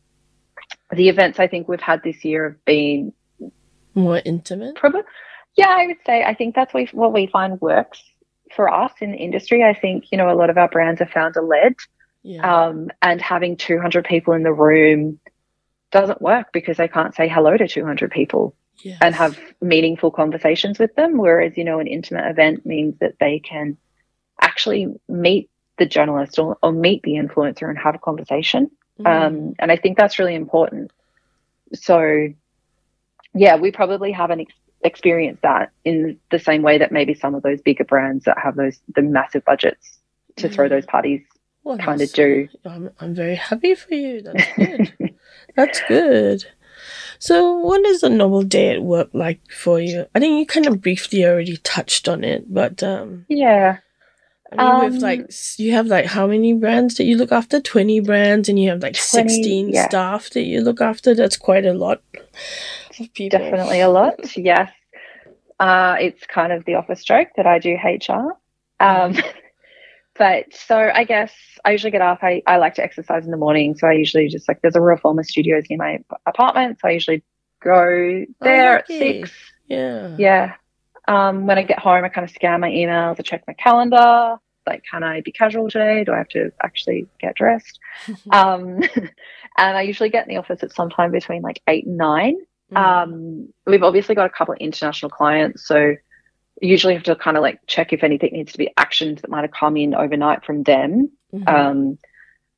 [0.94, 3.12] the events I think we've had this year have been
[3.96, 4.76] More intimate.
[4.76, 5.02] probably,
[5.58, 8.02] yeah, I would say I think that's what we, what we find works
[8.56, 9.64] for us in the industry.
[9.64, 11.76] I think you know a lot of our brands are founder led,
[12.24, 12.68] Yeah.
[12.68, 15.20] um, and having 200 people in the room
[15.92, 18.56] doesn't work because they can't say hello to 200 people.
[18.82, 18.98] yes.
[19.02, 21.18] and have meaningful conversations with them.
[21.18, 23.78] Whereas, you know, an intimate event means that they can
[24.40, 28.72] actually meet the journalist or, or meet the influencer and have a conversation.
[29.00, 29.08] Mm.
[29.08, 30.92] Um, and I think that's really important.
[31.74, 32.30] So,
[33.34, 37.44] yeah, we probably haven't ex- experienced that in the same way that maybe some of
[37.44, 40.00] those bigger brands that have those the massive budgets
[40.38, 41.22] to throw those parties
[41.64, 42.48] Well, kind of do.
[42.66, 44.22] I'm, I'm very happy for you.
[44.22, 45.16] That's good.
[45.56, 46.46] that's good.
[47.20, 50.06] So, what is a normal day at work like for you?
[50.16, 53.80] I think you kind of briefly already touched on it, but um, Yeah.
[54.58, 57.60] I mean, with like Um, you have like how many brands that you look after?
[57.60, 59.88] Twenty brands, and you have like 20, sixteen yeah.
[59.88, 61.14] staff that you look after.
[61.14, 62.02] That's quite a lot
[63.00, 63.38] of people.
[63.38, 64.36] Definitely a lot.
[64.36, 64.72] Yes.
[65.60, 68.38] Uh, it's kind of the office joke that I do HR.
[68.80, 69.18] Um,
[70.20, 72.20] but so I guess I usually get up.
[72.22, 73.76] I, I like to exercise in the morning.
[73.76, 76.78] So I usually just like, there's a Reformer Studios near my apartment.
[76.82, 77.24] So I usually
[77.64, 79.32] go there at six.
[79.68, 80.16] Yeah.
[80.20, 80.54] Yeah.
[81.08, 84.36] Um, when I get home, I kind of scan my emails, I check my calendar.
[84.68, 86.04] Like, can I be casual today?
[86.04, 87.80] Do I have to actually get dressed?
[88.32, 88.82] um,
[89.58, 92.36] and I usually get in the office at sometime between like eight and nine.
[92.74, 92.78] Mm.
[92.78, 95.96] Um, we've obviously got a couple of international clients, so
[96.62, 99.42] usually have to kind of like check if anything needs to be actioned that might
[99.42, 101.12] have come in overnight from them.
[101.34, 101.48] Mhm.
[101.48, 101.98] Um,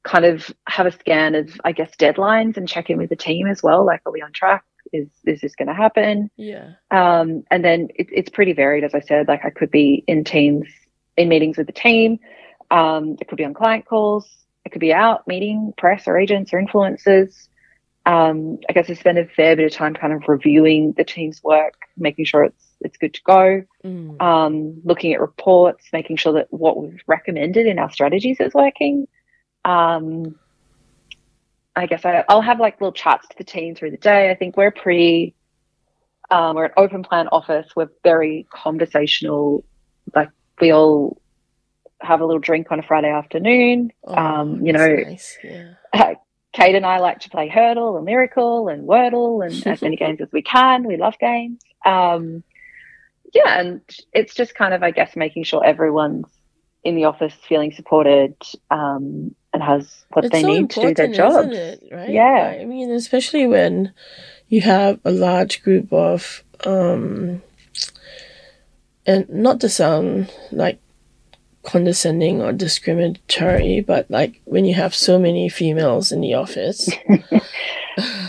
[0.04, 3.48] kind of have a scan of, I guess, deadlines and check in with the team
[3.48, 3.86] as well.
[3.86, 4.64] Like, are we on track?
[4.92, 6.30] Is is this going to happen?
[6.38, 6.72] yeah.
[6.90, 9.28] Um, and then it, it's pretty varied, as I said.
[9.28, 10.68] Like, I could be in teams,
[11.16, 12.20] in meetings with the team.
[12.72, 14.28] Um, it could be on client calls.
[14.66, 17.48] It could be out meeting press or agents or influencers.
[18.06, 21.44] Um, I guess I spend a fair bit of time kind of reviewing the team's
[21.44, 23.64] work, making sure it's it's good to go.
[23.84, 24.22] Mm.
[24.22, 29.08] Um, looking at reports, making sure that what we've recommended in our strategies is working.
[29.64, 30.36] Um,
[31.76, 34.30] I guess I, I'll have like little chats to the team through the day.
[34.30, 35.34] I think we're pretty,
[36.30, 37.70] um, we're an open plan office.
[37.76, 39.64] We're very conversational.
[40.14, 41.22] Like we all
[42.02, 43.92] have a little drink on a Friday afternoon.
[44.04, 45.38] Oh, um, you know, nice.
[45.44, 45.74] Yeah.
[46.54, 50.20] Kate and I like to play Hurdle and miracle and Wordle and as many games
[50.22, 50.84] as we can.
[50.84, 51.62] We love games.
[51.86, 52.44] Um,
[53.34, 53.82] yeah, and
[54.14, 56.26] it's just kind of, I guess, making sure everyone's
[56.84, 58.36] in the office feeling supported
[58.72, 61.46] um, and has what It's they so need to do their job.
[61.92, 62.10] Right?
[62.10, 62.58] Yeah.
[62.60, 63.94] I mean, especially when
[64.48, 67.42] you have a large group of, um,
[69.06, 70.80] and not to sound like
[71.64, 76.90] condescending or discriminatory, but like when you have so many females in the office.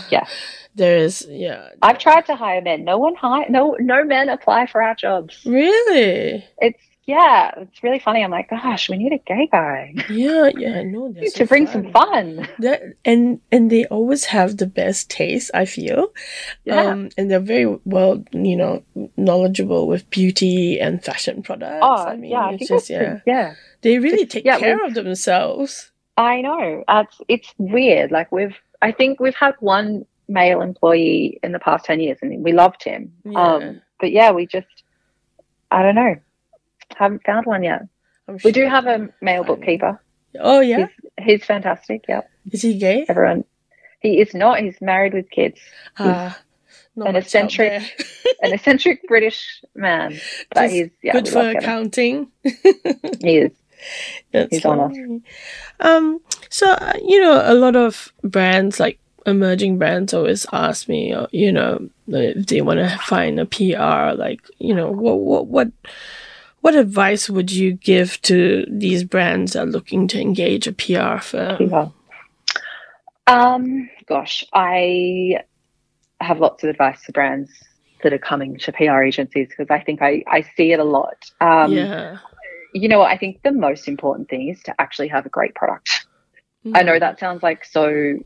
[0.09, 0.27] Yeah.
[0.75, 1.69] There is, yeah.
[1.81, 2.83] I've tried to hire men.
[2.83, 3.45] No one hire.
[3.49, 5.41] No, no men apply for our jobs.
[5.45, 6.45] Really?
[6.57, 8.23] It's yeah, it's really funny.
[8.23, 11.11] I'm like, gosh, we need a gay guy Yeah, yeah, I know.
[11.13, 12.47] To so bring some fun.
[12.59, 16.13] That, and and they always have the best taste, I feel.
[16.63, 16.81] Yeah.
[16.81, 18.83] Um, and they're very well, you know,
[19.17, 21.79] knowledgeable with beauty and fashion products.
[21.81, 23.55] oh, I mean, yeah, I just yeah, yeah.
[23.81, 25.91] they really take yeah, care of themselves.
[26.15, 26.85] I know.
[26.87, 28.11] Uh, It's it's weird.
[28.11, 32.43] Like we've I think we've had one male employee in the past ten years and
[32.43, 33.13] we loved him.
[33.25, 33.39] Yeah.
[33.53, 34.67] Um but yeah, we just
[35.71, 36.15] I don't know.
[36.95, 37.81] Haven't found one yet.
[38.43, 39.99] We do have a male bookkeeper.
[40.39, 40.87] Oh yeah,
[41.21, 42.21] He's fantastic, yeah.
[42.51, 43.05] is he gay?
[43.07, 43.43] Everyone
[43.99, 45.59] he is not, he's married with kids.
[45.97, 46.37] Ah,
[46.95, 47.81] not an eccentric-
[48.41, 50.19] An eccentric British man.
[50.53, 52.27] But Just he's yeah, Good for accounting.
[53.21, 53.51] He is.
[54.31, 54.91] That's He's on us.
[54.91, 55.21] funny.
[55.79, 61.15] Um, so uh, you know, a lot of brands like emerging brands always ask me,
[61.31, 64.17] you know, if they want to find a PR.
[64.17, 65.71] Like, you know, what what what
[66.61, 71.17] what advice would you give to these brands that are looking to engage a PR
[71.21, 71.69] firm?
[71.69, 71.89] Yeah.
[73.27, 75.39] Um, gosh, I
[76.19, 77.51] have lots of advice for brands
[78.01, 81.29] that are coming to PR agencies because I think I, I see it a lot.
[81.39, 82.17] Um, yeah,
[82.73, 83.01] You know.
[83.01, 86.05] I think the most important thing is to actually have a great product.
[86.73, 88.19] I know that sounds like so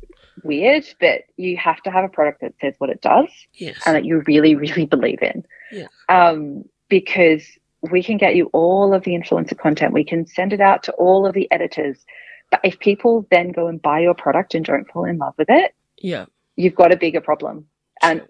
[0.43, 3.78] weird, but you have to have a product that says what it does Yes.
[3.86, 5.45] and that you really, really believe in.
[5.71, 5.88] Yeah.
[6.10, 7.43] Um, because
[7.82, 10.91] we can get you all of the influencer content, we can send it out to
[10.93, 12.06] all of the editors.
[12.50, 15.50] But if people then go and buy your product and don't fall in love with
[15.50, 16.26] it, yeah.
[16.56, 17.67] you've got a bigger problem.
[18.02, 18.21] And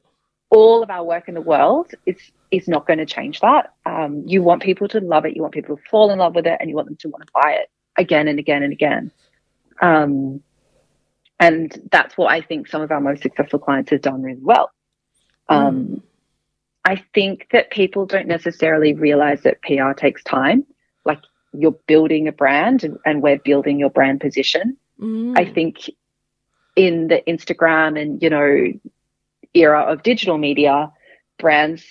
[0.49, 2.17] all of our work in the world is
[2.49, 3.73] is not going to change that.
[3.85, 6.47] Um, you want people to love it, you want people to fall in love with
[6.47, 9.11] it, and you want them to want to buy it again and again and again.
[9.81, 10.41] Um,
[11.39, 14.71] and that's what I think some of our most successful clients have done really well.
[15.49, 16.01] Um,
[16.83, 20.65] I think that people don't necessarily realize that PR takes time.
[21.05, 21.19] Like
[21.53, 24.77] you're building a brand, and, and we're building your brand position.
[24.99, 25.37] Mm.
[25.37, 25.89] I think
[26.75, 28.73] in the Instagram and you know
[29.53, 30.91] era of digital media,
[31.37, 31.83] brands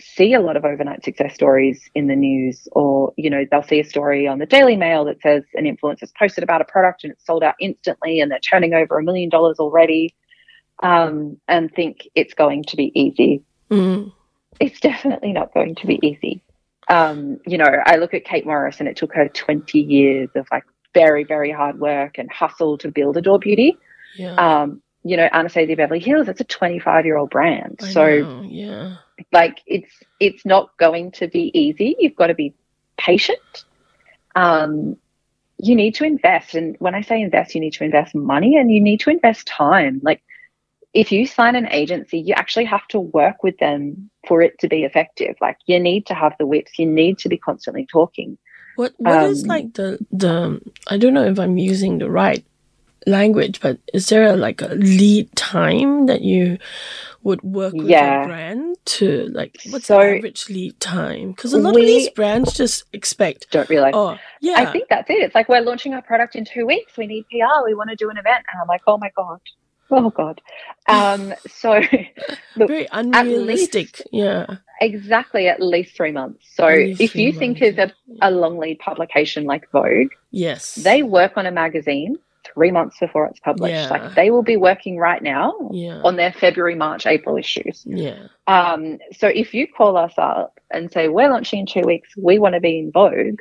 [0.00, 3.80] see a lot of overnight success stories in the news, or you know they'll see
[3.80, 7.12] a story on the Daily Mail that says an influencer's posted about a product and
[7.12, 10.14] it's sold out instantly, and they're turning over a million dollars already,
[10.82, 13.42] um, and think it's going to be easy.
[13.70, 14.12] Mm.
[14.58, 16.42] It's definitely not going to be easy.
[16.88, 20.46] Um, you know, I look at Kate Morris, and it took her 20 years of
[20.50, 23.76] like very, very hard work and hustle to build Adore Beauty.
[24.16, 24.34] Yeah.
[24.34, 27.80] Um, you know, Anastasia Beverly Hills, it's a 25 year old brand.
[27.82, 28.96] I so know, yeah.
[29.32, 31.96] like it's it's not going to be easy.
[31.98, 32.54] You've got to be
[32.98, 33.64] patient.
[34.34, 34.96] um,
[35.62, 36.54] you need to invest.
[36.54, 39.46] And when I say invest, you need to invest money and you need to invest
[39.46, 40.00] time.
[40.02, 40.22] Like
[40.94, 44.68] if you sign an agency, you actually have to work with them for it to
[44.68, 45.36] be effective.
[45.40, 48.38] Like you need to have the whips, you need to be constantly talking.
[48.76, 52.44] What What um, is like the the I don't know if I'm using the right
[53.06, 56.58] language, but is there a, like a lead time that you
[57.22, 58.22] would work with yeah.
[58.22, 61.32] a brand to like what's so the average lead time?
[61.32, 63.92] Because a lot of these brands just expect don't realize.
[63.94, 64.54] Oh, yeah.
[64.56, 65.18] I think that's it.
[65.18, 66.96] It's like we're launching our product in two weeks.
[66.96, 67.64] We need PR.
[67.64, 69.40] We want to do an event, and I'm like, oh my god.
[69.92, 70.40] Oh God.
[70.88, 71.72] Um, so
[72.56, 73.98] look, very unrealistic.
[73.98, 74.46] Least, yeah.
[74.80, 76.46] Exactly, at least three months.
[76.54, 81.36] So if you think of a, a long lead publication like Vogue, yes, they work
[81.36, 82.18] on a magazine
[82.52, 83.72] three months before it's published.
[83.72, 83.88] Yeah.
[83.88, 86.00] Like they will be working right now yeah.
[86.04, 87.82] on their February, March, April issues.
[87.86, 88.26] Yeah.
[88.46, 92.38] Um, so if you call us up and say, We're launching in two weeks, we
[92.38, 93.40] want to be in Vogue,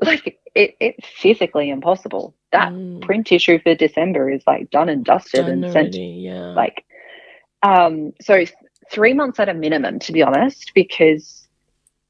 [0.00, 2.34] like it, it's physically impossible.
[2.52, 3.02] That mm.
[3.02, 5.94] print issue for December is like done and dusted done and sent.
[5.94, 6.52] yeah.
[6.52, 6.84] Like,
[7.62, 8.44] um, so
[8.90, 11.48] three months at a minimum, to be honest, because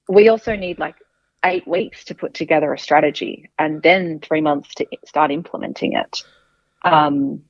[0.08, 0.96] we also need like
[1.44, 6.22] eight weeks to put together a strategy and then three months to start implementing it.
[6.82, 7.42] Um,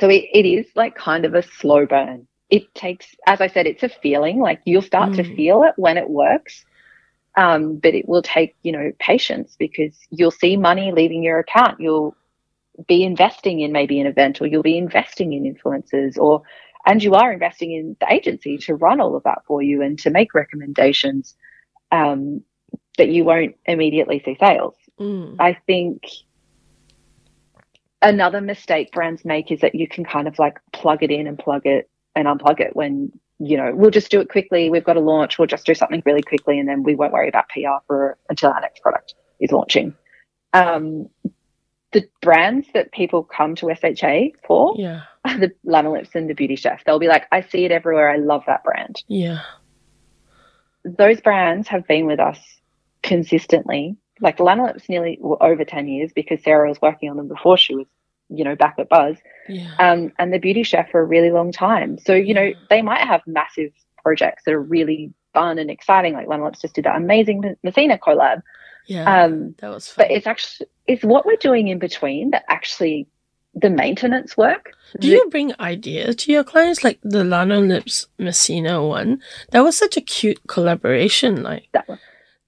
[0.00, 2.26] so it, it is like kind of a slow burn.
[2.50, 5.16] It takes, as I said, it's a feeling like you'll start mm.
[5.16, 6.64] to feel it when it works.
[7.34, 11.80] Um, but it will take, you know, patience because you'll see money leaving your account.
[11.80, 12.14] You'll
[12.86, 16.42] be investing in maybe an event or you'll be investing in influencers or,
[16.84, 19.98] and you are investing in the agency to run all of that for you and
[20.00, 21.36] to make recommendations.
[21.90, 22.42] Um,
[22.98, 24.74] that you won't immediately see sales.
[25.00, 25.36] Mm.
[25.38, 26.02] I think
[28.02, 31.38] another mistake brands make is that you can kind of like plug it in and
[31.38, 34.96] plug it and unplug it when you know we'll just do it quickly we've got
[34.96, 37.60] a launch we'll just do something really quickly and then we won't worry about pr
[37.86, 39.94] for until our next product is launching
[40.54, 41.08] um,
[41.92, 45.02] the brands that people come to sha for yeah.
[45.24, 48.16] are the Lanolips and the beauty chef they'll be like i see it everywhere i
[48.16, 49.40] love that brand yeah
[50.84, 52.38] those brands have been with us
[53.12, 53.94] consistently.
[54.20, 57.86] Like Lanolips nearly over 10 years because Sarah was working on them before she was,
[58.30, 59.16] you know, back at Buzz.
[59.48, 59.70] Yeah.
[59.78, 61.98] Um, and the Beauty Chef for a really long time.
[61.98, 63.72] So, you know, they might have massive
[64.02, 66.14] projects that are really fun and exciting.
[66.14, 68.42] Like Lanolips just did that amazing Messina collab.
[68.86, 69.24] Yeah.
[69.24, 70.06] Um, that was fun.
[70.06, 73.08] But it's actually, it's what we're doing in between that actually
[73.54, 74.72] the maintenance work.
[74.98, 79.20] Do you bring ideas to your clients like the Lanolips Messina one?
[79.50, 81.42] That was such a cute collaboration.
[81.42, 81.98] Like that one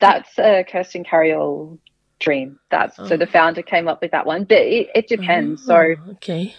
[0.04, 1.78] that's a Kirsten Carriol
[2.18, 2.58] dream.
[2.70, 3.06] That's oh.
[3.06, 5.62] so the founder came up with that one, but it, it depends.
[5.64, 6.54] Oh, so okay.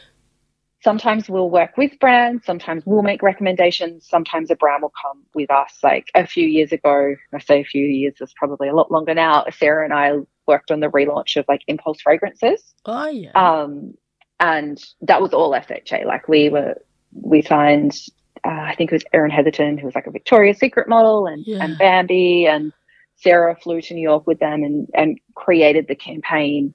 [0.84, 5.49] Sometimes we'll work with brands, sometimes we'll make recommendations, sometimes a brand will come with
[5.49, 5.79] us.
[5.81, 9.15] Like a few years ago, I say a few years, is probably a lot longer
[9.15, 9.45] now.
[9.58, 10.12] Sarah and I
[10.47, 12.75] worked on the relaunch of like Impulse fragrances.
[12.86, 13.31] Oh yeah.
[13.31, 13.95] Um,
[14.39, 16.05] and that was all FHA.
[16.05, 16.75] Like we were,
[17.12, 17.97] we signed.
[18.43, 21.43] Uh, I think it was Erin Heatherton, who was like a Victoria's Secret model, and
[21.47, 21.63] yeah.
[21.63, 22.71] and Bambi, and
[23.17, 26.73] Sarah flew to New York with them and, and created the campaign.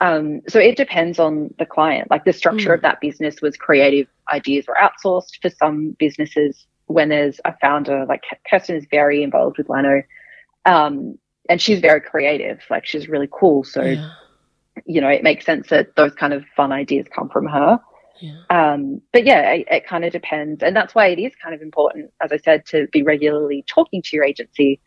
[0.00, 2.10] Um, so it depends on the client.
[2.10, 2.74] Like the structure mm.
[2.74, 6.66] of that business was creative ideas were outsourced for some businesses.
[6.86, 10.02] When there's a founder, like Kirsten is very involved with Lano,
[10.66, 11.18] um,
[11.48, 12.60] and she's very creative.
[12.68, 13.64] Like she's really cool.
[13.64, 14.10] So, yeah.
[14.84, 17.80] you know, it makes sense that those kind of fun ideas come from her.
[18.20, 18.42] Yeah.
[18.50, 21.62] Um, but yeah, it, it kind of depends, and that's why it is kind of
[21.62, 24.80] important, as I said, to be regularly talking to your agency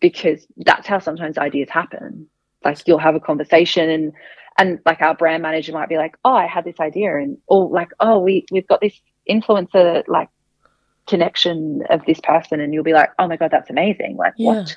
[0.00, 2.26] because that's how sometimes ideas happen.
[2.64, 4.12] Like you'll have a conversation and
[4.58, 7.68] and like our brand manager might be like, Oh, I had this idea and or
[7.68, 10.28] like, oh, we we've got this influencer like
[11.06, 14.16] connection of this person and you'll be like, Oh my god, that's amazing.
[14.16, 14.52] Like yeah.
[14.52, 14.76] what?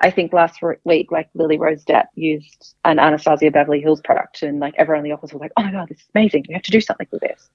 [0.00, 4.60] I think last week, like Lily Rose Depp used an Anastasia Beverly Hills product, and
[4.60, 6.44] like everyone in the office was like, "Oh my god, this is amazing!
[6.48, 7.48] We have to do something with this."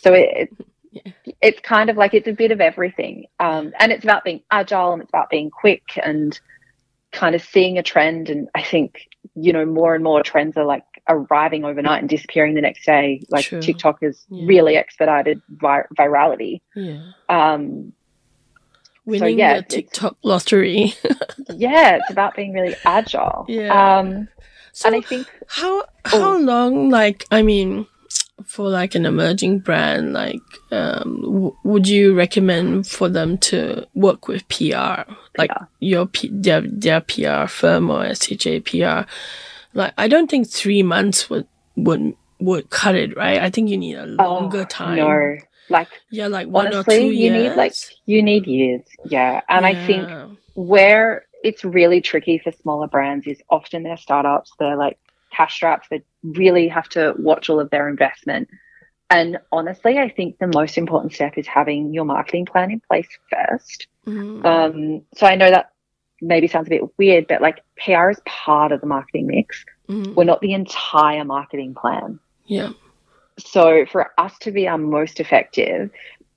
[0.00, 0.50] So it,
[0.94, 1.12] yeah.
[1.40, 3.26] it's kind of like it's a bit of everything.
[3.40, 6.38] Um, and it's about being agile and it's about being quick and
[7.12, 8.30] kind of seeing a trend.
[8.30, 12.54] And I think, you know, more and more trends are like arriving overnight and disappearing
[12.54, 13.22] the next day.
[13.28, 13.60] Like True.
[13.60, 14.46] TikTok has yeah.
[14.46, 16.60] really expedited vir- virality.
[16.74, 17.02] Yeah.
[17.28, 17.92] Um,
[19.06, 20.94] Winning so, yeah, the TikTok lottery.
[21.50, 23.44] yeah, it's about being really agile.
[23.48, 23.98] Yeah.
[23.98, 24.28] Um,
[24.72, 26.38] so and I think how how oh.
[26.38, 26.88] long?
[26.88, 27.86] Like, I mean,
[28.44, 30.40] for like an emerging brand, like,
[30.70, 35.64] um, w- would you recommend for them to work with PR, like yeah.
[35.80, 39.08] your P- their their PR firm or SHA PR?
[39.72, 41.46] Like, I don't think three months would
[41.76, 43.40] would would cut it, right?
[43.40, 44.96] I think you need a longer oh, time.
[44.96, 45.38] No,
[45.68, 47.50] like yeah, like one honestly, or two you years.
[47.50, 47.74] need like
[48.06, 49.40] you need years, yeah.
[49.48, 49.68] And yeah.
[49.68, 54.98] I think where it's really tricky for smaller brands is often they're startups, they're like
[55.34, 58.48] cash straps, they really have to watch all of their investment.
[59.10, 63.08] And honestly, I think the most important step is having your marketing plan in place
[63.30, 63.86] first.
[64.06, 64.44] Mm.
[64.44, 65.72] Um, so I know that
[66.20, 69.64] maybe sounds a bit weird, but like PR is part of the marketing mix.
[69.88, 70.14] Mm.
[70.14, 72.18] We're not the entire marketing plan.
[72.46, 72.70] Yeah.
[73.38, 75.90] So for us to be our most effective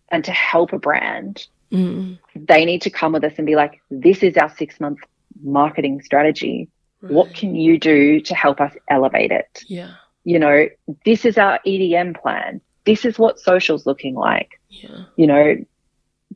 [0.09, 2.17] and to help a brand, mm.
[2.35, 4.99] they need to come with us and be like, this is our six month
[5.41, 6.69] marketing strategy.
[7.01, 7.11] Right.
[7.11, 9.63] What can you do to help us elevate it?
[9.67, 9.93] Yeah.
[10.23, 10.67] You know,
[11.05, 12.61] this is our EDM plan.
[12.85, 14.59] This is what social's looking like.
[14.69, 15.05] Yeah.
[15.15, 15.55] You know,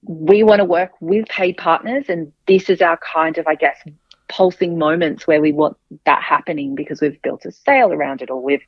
[0.03, 3.77] we want to work with paid partners and this is our kind of, I guess,
[4.29, 8.41] pulsing moments where we want that happening because we've built a sale around it or
[8.41, 8.63] we've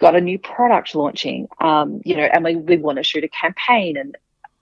[0.00, 3.28] got a new product launching, um, you know, and we, we want to shoot a
[3.28, 3.96] campaign.
[3.96, 4.16] And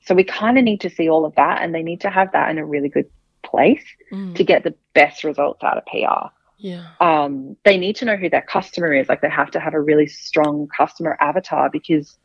[0.04, 2.32] so we kind of need to see all of that and they need to have
[2.32, 3.10] that in a really good
[3.50, 4.34] place mm.
[4.34, 6.34] to get the best results out of PR.
[6.58, 6.86] Yeah.
[7.00, 9.08] Um, they need to know who their customer is.
[9.08, 12.18] Like they have to have a really strong customer avatar because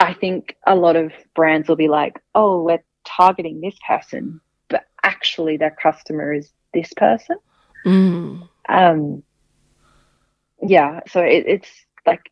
[0.00, 4.84] I think a lot of brands will be like, oh, we're targeting this person, but
[5.02, 7.36] actually their customer is this person.
[7.86, 8.48] Mm.
[8.68, 9.22] Um,
[10.60, 11.00] yeah.
[11.08, 11.70] So it, it's
[12.06, 12.30] like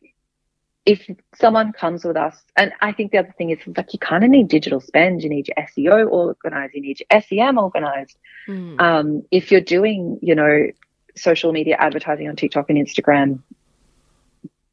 [0.85, 4.23] if someone comes with us, and I think the other thing is like you kind
[4.23, 5.23] of need digital spend.
[5.23, 6.73] You need your SEO organized.
[6.73, 8.17] You need your SEM organized.
[8.47, 8.81] Mm.
[8.81, 10.67] Um, if you're doing, you know,
[11.15, 13.39] social media advertising on TikTok and Instagram,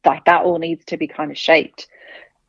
[0.03, 1.87] like that all needs to be kind of shaped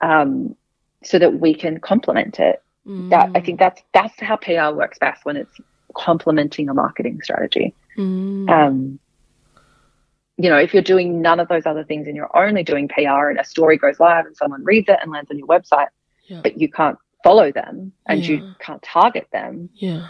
[0.01, 0.57] um,
[1.05, 2.63] so that we can complement it.
[2.87, 3.11] Mm.
[3.11, 5.61] That I think that's that's how PR works best when it's
[5.95, 7.75] complementing a marketing strategy.
[7.97, 8.51] Mm.
[8.51, 8.99] Um,
[10.37, 13.29] you know, if you're doing none of those other things and you're only doing PR
[13.29, 15.89] and a story goes live and someone reads it and lands on your website,
[16.27, 16.41] yeah.
[16.43, 18.31] but you can't follow them and yeah.
[18.31, 20.09] you can't target them, yeah,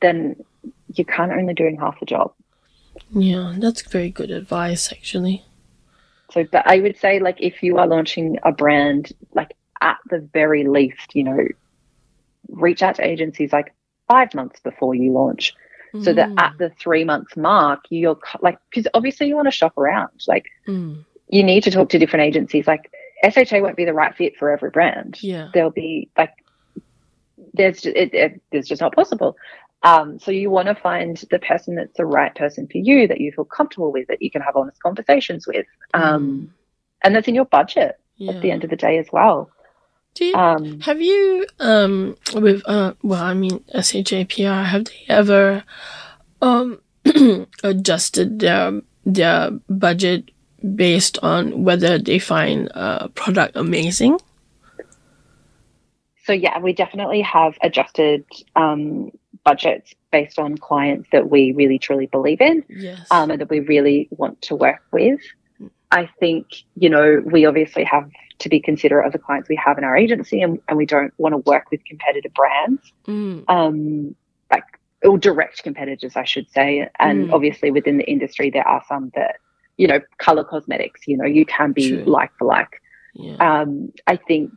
[0.00, 0.36] then
[0.94, 2.32] you're kind of only doing half the job.
[3.10, 5.44] Yeah, that's very good advice, actually.
[6.32, 10.18] So, but I would say, like, if you are launching a brand, like, at the
[10.32, 11.38] very least, you know,
[12.48, 13.74] reach out to agencies like
[14.08, 15.54] five months before you launch
[15.94, 16.04] mm.
[16.04, 16.40] so that mm.
[16.40, 20.46] at the three month mark you're like because obviously you want to shop around like
[20.66, 21.04] mm.
[21.28, 22.90] you need to talk to different agencies like
[23.32, 26.32] sha won't be the right fit for every brand yeah there'll be like
[27.54, 29.36] there's just, it, it, it's just not possible
[29.82, 33.18] um, so you want to find the person that's the right person for you that
[33.18, 36.48] you feel comfortable with that you can have honest conversations with um, mm.
[37.02, 38.32] and that's in your budget yeah.
[38.32, 39.50] at the end of the day as well
[40.14, 45.64] do you, um, have you um with uh well I mean SHAPR have they ever
[46.42, 46.80] um
[47.62, 50.30] adjusted their their budget
[50.74, 54.18] based on whether they find a product amazing?
[56.24, 59.10] So yeah, we definitely have adjusted um,
[59.44, 63.06] budgets based on clients that we really truly believe in yes.
[63.10, 65.20] um, and that we really want to work with.
[65.90, 66.46] I think,
[66.76, 68.10] you know, we obviously have
[68.40, 71.12] to be considerate of the clients we have in our agency and, and we don't
[71.18, 72.92] want to work with competitive brands.
[73.06, 73.44] Mm.
[73.48, 74.16] Um,
[74.50, 74.64] like
[75.02, 76.88] or direct competitors, I should say.
[76.98, 77.32] And mm.
[77.32, 79.36] obviously within the industry there are some that,
[79.76, 82.04] you know, color cosmetics, you know, you can be True.
[82.04, 82.82] like for like.
[83.14, 83.36] Yeah.
[83.36, 84.52] Um, I think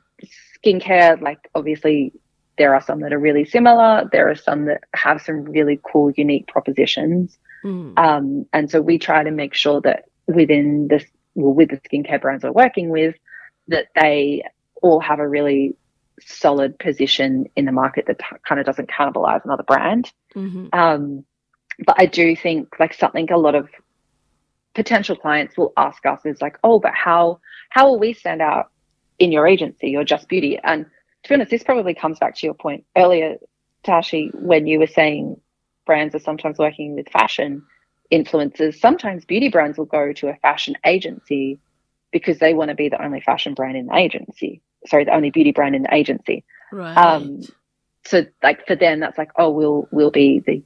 [0.64, 2.14] skincare, like obviously
[2.58, 4.08] there are some that are really similar.
[4.12, 7.38] There are some that have some really cool, unique propositions.
[7.64, 7.98] Mm.
[7.98, 11.04] Um, and so we try to make sure that within this,
[11.36, 13.16] well, with the skincare brands we're working with,
[13.68, 14.44] that they
[14.82, 15.76] all have a really
[16.22, 20.12] solid position in the market that kind of doesn't cannibalize another brand.
[20.36, 20.68] Mm-hmm.
[20.74, 21.26] Um,
[21.86, 23.70] but I do think like something a lot of
[24.76, 27.40] potential clients will ask us is like, oh, but how
[27.70, 28.72] how will we stand out
[29.20, 30.60] in your agency or Just Beauty?
[30.64, 30.86] And
[31.24, 33.38] to be honest, this probably comes back to your point earlier,
[33.84, 35.40] Tashi, when you were saying
[35.86, 37.64] brands are sometimes working with fashion
[38.12, 38.76] influencers.
[38.80, 41.60] Sometimes beauty brands will go to a fashion agency
[42.14, 44.62] because they want to be the only fashion brand in the agency.
[44.88, 46.46] Sorry, the only beauty brand in the agency.
[46.72, 46.96] Right.
[46.96, 47.42] Um,
[48.06, 50.64] so like for them, that's like, oh, we'll we'll be the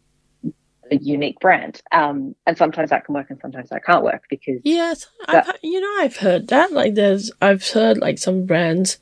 [0.91, 1.81] a unique brand.
[1.91, 5.81] Um, and sometimes that can work and sometimes that can't work because yes, that, you
[5.81, 6.71] know, I've heard that.
[6.71, 8.97] Like, there's I've heard like some brands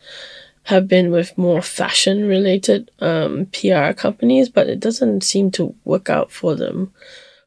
[0.63, 6.09] have been with more fashion related um, PR companies, but it doesn't seem to work
[6.09, 6.91] out for them.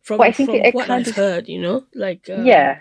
[0.03, 2.81] From, well, I think from it, what I've of, heard, you know, like um, yeah,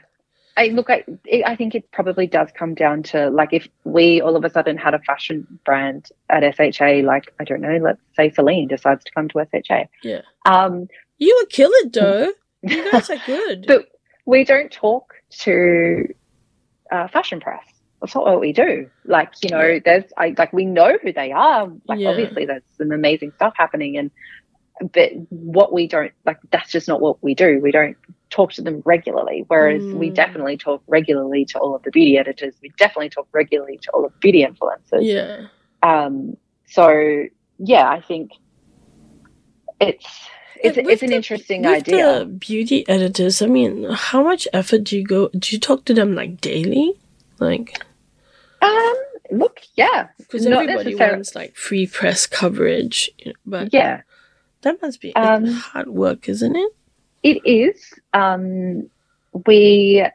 [0.57, 1.05] I look, I,
[1.45, 4.75] I think it probably does come down to like if we all of a sudden
[4.75, 9.11] had a fashion brand at SHA, like I don't know, let's say Celine decides to
[9.11, 9.83] come to SHA.
[10.03, 10.21] Yeah.
[10.45, 10.87] Um,
[11.19, 12.33] you would kill it though.
[12.63, 13.65] you guys are good.
[13.67, 13.87] But
[14.25, 16.07] we don't talk to
[16.91, 17.63] uh, fashion press.
[18.01, 18.89] That's not what we do.
[19.05, 19.79] Like you know, yeah.
[19.85, 21.71] there's I like we know who they are.
[21.85, 22.09] Like yeah.
[22.09, 24.11] obviously, there's some amazing stuff happening, and
[24.93, 27.97] but what we don't like that's just not what we do we don't
[28.29, 29.93] talk to them regularly whereas mm.
[29.93, 32.55] we definitely talk regularly to all of the beauty editors.
[32.61, 35.01] We definitely talk regularly to all of the beauty influencers.
[35.01, 35.47] Yeah.
[35.81, 38.31] Um so yeah i think
[39.79, 40.05] it's
[40.63, 44.97] it's, it's an the, interesting idea the beauty editors i mean how much effort do
[44.97, 46.93] you go do you talk to them like daily?
[47.39, 47.79] Like
[48.61, 48.95] um
[49.29, 50.07] look yeah.
[50.17, 53.11] Because everybody wants like free press coverage
[53.45, 54.01] but yeah.
[54.61, 56.71] that must be um, hard work isn't it
[57.23, 58.89] it is um
[59.45, 60.05] we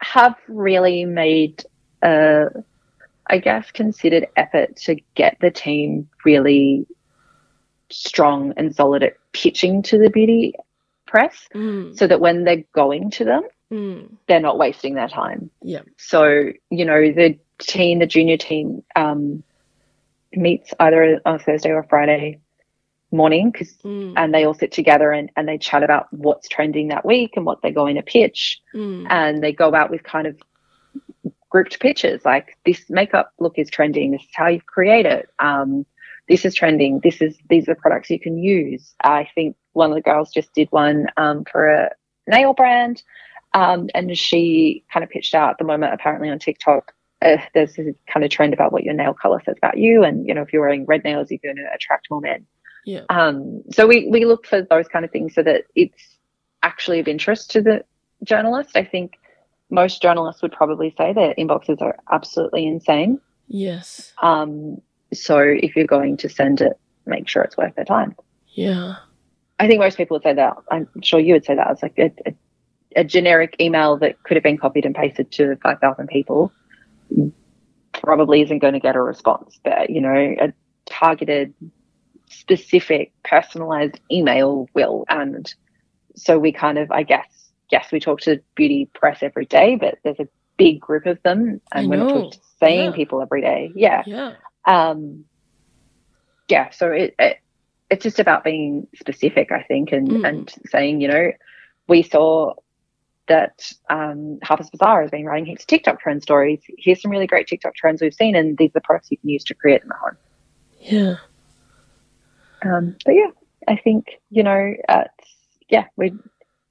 [0.00, 1.64] have really made
[2.02, 2.46] a
[3.28, 6.86] i guess considered effort to get the team really
[7.90, 10.54] strong and solid at pitching to the beauty
[11.06, 11.96] press mm.
[11.96, 14.08] so that when they're going to them mm.
[14.26, 19.42] they're not wasting their time yeah so you know the team the junior team um,
[20.32, 22.40] meets either on thursday or friday
[23.12, 24.12] morning because mm.
[24.16, 27.46] and they all sit together and, and they chat about what's trending that week and
[27.46, 29.06] what they're going to pitch mm.
[29.08, 30.38] and they go out with kind of
[31.48, 35.86] grouped pitches like this makeup look is trending this is how you create it um,
[36.28, 37.00] this is trending.
[37.02, 38.94] This is these are the products you can use.
[39.02, 41.90] I think one of the girls just did one um, for a
[42.26, 43.02] nail brand,
[43.54, 46.92] um, and she kind of pitched out at the moment apparently on TikTok.
[47.22, 50.26] Uh, there's this kind of trend about what your nail color says about you, and
[50.26, 52.46] you know if you're wearing red nails, you're going to attract more men.
[52.86, 53.02] Yeah.
[53.10, 56.16] Um, so we we look for those kind of things so that it's
[56.62, 57.84] actually of interest to the
[58.24, 58.76] journalist.
[58.76, 59.18] I think
[59.70, 63.20] most journalists would probably say their inboxes are absolutely insane.
[63.48, 64.12] Yes.
[64.22, 64.80] Um,
[65.12, 68.14] so if you're going to send it, make sure it's worth their time.
[68.50, 68.96] Yeah.
[69.58, 70.56] I think most people would say that.
[70.70, 71.70] I'm sure you would say that.
[71.70, 72.34] It's like a, a,
[73.00, 76.52] a generic email that could have been copied and pasted to 5,000 people
[77.92, 79.58] probably isn't going to get a response.
[79.64, 80.52] But, you know, a
[80.84, 81.54] targeted,
[82.28, 85.04] specific, personalized email will.
[85.08, 85.52] And
[86.14, 89.98] so we kind of, I guess, yes, we talk to beauty press every day, but
[90.02, 91.60] there's a big group of them.
[91.72, 92.96] And we're talking to the same yeah.
[92.96, 93.70] people every day.
[93.74, 94.02] Yeah.
[94.06, 94.32] Yeah
[94.66, 95.24] um,
[96.48, 97.38] yeah, so it, it,
[97.90, 100.28] it's just about being specific, I think, and Mm.
[100.28, 101.32] and saying, you know,
[101.88, 102.54] we saw
[103.28, 106.60] that um, Harper's Bazaar has been writing heaps of TikTok trend stories.
[106.78, 109.28] Here's some really great TikTok trends we've seen, and these are the products you can
[109.28, 110.16] use to create them at home.
[110.80, 111.16] Yeah.
[112.64, 113.30] Um, but yeah,
[113.68, 115.28] I think you know, it's,
[115.68, 116.10] yeah, we.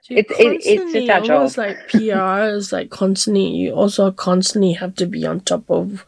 [0.01, 1.31] So It's- it- it's just our job.
[1.37, 3.47] almost like PR is like constantly.
[3.47, 6.05] You also constantly have to be on top of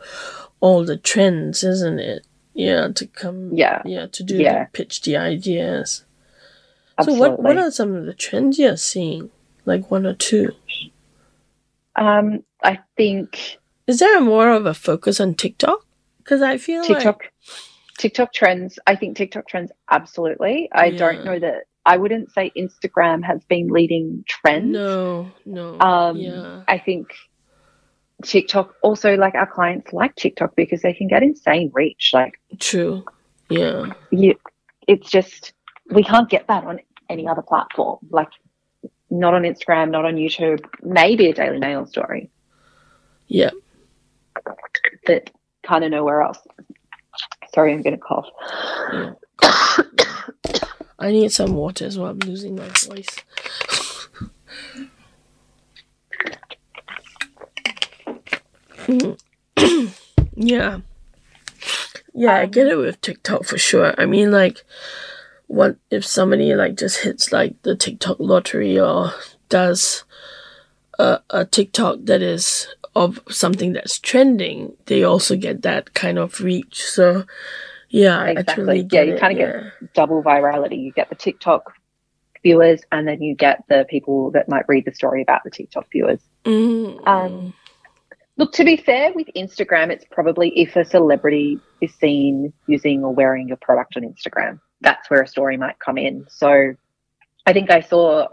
[0.60, 2.26] all the trends, isn't it?
[2.54, 3.52] Yeah, to come.
[3.54, 3.82] Yeah.
[3.86, 4.66] Yeah, to do Yeah.
[4.66, 6.06] the pitch the ideas.
[6.98, 7.26] Absolutely.
[7.26, 9.32] So what what are some of the trends you're seeing?
[9.66, 10.52] Like one or two.
[11.96, 13.58] um, I think
[13.88, 15.86] Is there more of a focus on TikTok?
[16.20, 17.34] Because I feel TikTok, like
[17.98, 18.80] TikTok trends.
[18.88, 20.70] I think TikTok trends absolutely.
[20.74, 20.98] I Yeah.
[20.98, 21.64] don't know that.
[21.86, 24.72] I wouldn't say Instagram has been leading trends.
[24.74, 25.80] no, no.
[25.80, 26.64] Um, yeah.
[26.68, 27.08] I think
[28.24, 32.12] TikTok also like our clients like TikTok because they can get insane reach.
[32.14, 33.06] Like True.
[33.50, 33.94] Yeah.
[34.12, 34.36] you,
[34.88, 35.54] it's just
[35.92, 36.80] we can't get that on
[37.10, 38.00] any other platform.
[38.10, 38.30] Like
[39.10, 40.66] not on Instagram, not on YouTube.
[40.84, 42.30] Maybe a Daily Mail story,
[43.28, 43.52] Yeah.
[45.06, 45.30] but
[45.64, 46.40] kind of nowhere else.
[47.58, 48.30] Sorry, I'm gonna cough.
[51.00, 52.12] I need some water as well.
[52.12, 53.18] I'm losing my voice.
[60.36, 60.82] Yeah.
[62.14, 63.96] Yeah, I get it with TikTok for sure.
[63.98, 64.64] I mean, like,
[65.48, 69.14] what if somebody like just hits like the TikTok lottery or
[69.50, 70.04] does
[71.00, 72.68] a, a TikTok that is
[72.98, 76.84] of something that's trending, they also get that kind of reach.
[76.84, 77.26] So,
[77.90, 78.82] yeah, Exactly.
[78.82, 80.80] actually Yeah, you kinda get- Double virality.
[80.80, 81.74] You get the TikTok
[82.44, 85.88] viewers, and then you get the people that might read the story about the TikTok
[85.92, 86.20] viewers.
[86.46, 87.08] Mm.
[87.08, 87.54] Um,
[88.40, 93.12] Look, to be fair, with Instagram, it's probably if a celebrity is seen using or
[93.12, 96.26] wearing your product on Instagram, that's where a story might come in.
[96.30, 96.76] So
[97.48, 98.28] I think I saw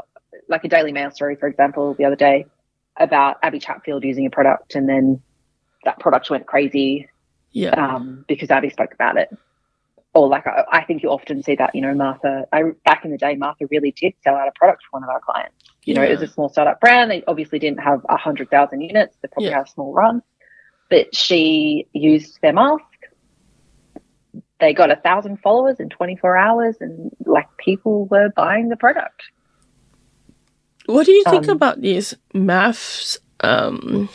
[0.47, 2.45] like a Daily Mail story, for example, the other day
[2.97, 5.21] about Abby Chatfield using a product and then
[5.85, 7.09] that product went crazy
[7.53, 7.71] yeah.
[7.71, 9.37] um, because Abby spoke about it.
[10.13, 13.11] Or like I, I think you often see that, you know, Martha, I, back in
[13.11, 15.57] the day, Martha really did sell out a product for one of our clients.
[15.85, 17.11] You know, it was a small startup brand.
[17.11, 19.17] They obviously didn't have a hundred thousand units.
[19.21, 19.59] They probably Yeah.
[19.59, 20.23] had a small run,
[20.89, 22.85] but she used their mask.
[24.61, 29.25] They got a thousand followers in 24 hours and like people were buying the product.
[30.87, 34.09] What do you think Um, about these MAFS um,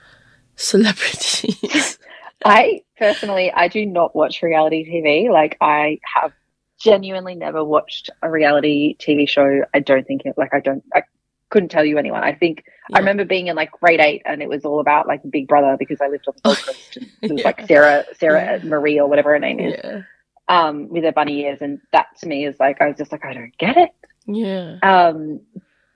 [0.56, 1.98] celebrities?
[2.44, 5.30] I personally, I do not watch reality TV.
[5.30, 6.32] Like I have
[6.80, 9.62] genuinely never watched a reality TV show.
[9.74, 11.02] I don't think it like I don't I
[11.50, 12.22] couldn't tell you anyone.
[12.24, 12.96] I think Yeah.
[12.96, 15.76] I remember being in like grade eight and it was all about like Big Brother
[15.78, 17.46] because I lived on the Gold Coast and it was Yeah.
[17.46, 18.68] like Sarah Sarah Yeah.
[18.68, 20.02] Marie or whatever her name is.
[20.48, 23.24] Um with her bunny ears and that to me is like I was just like
[23.26, 23.90] I don't get it.
[24.26, 24.78] Yeah.
[24.82, 25.40] Um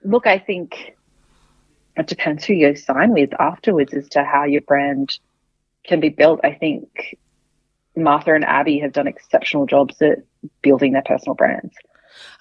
[0.05, 0.95] look, I think
[1.97, 5.17] it depends who you sign with afterwards as to how your brand
[5.83, 6.39] can be built.
[6.43, 7.17] I think
[7.95, 10.19] Martha and Abby have done exceptional jobs at
[10.61, 11.73] building their personal brands.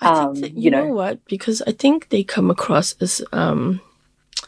[0.01, 1.25] I think Um, that, you, you know, know- what?
[1.27, 3.81] Because I think they come across as um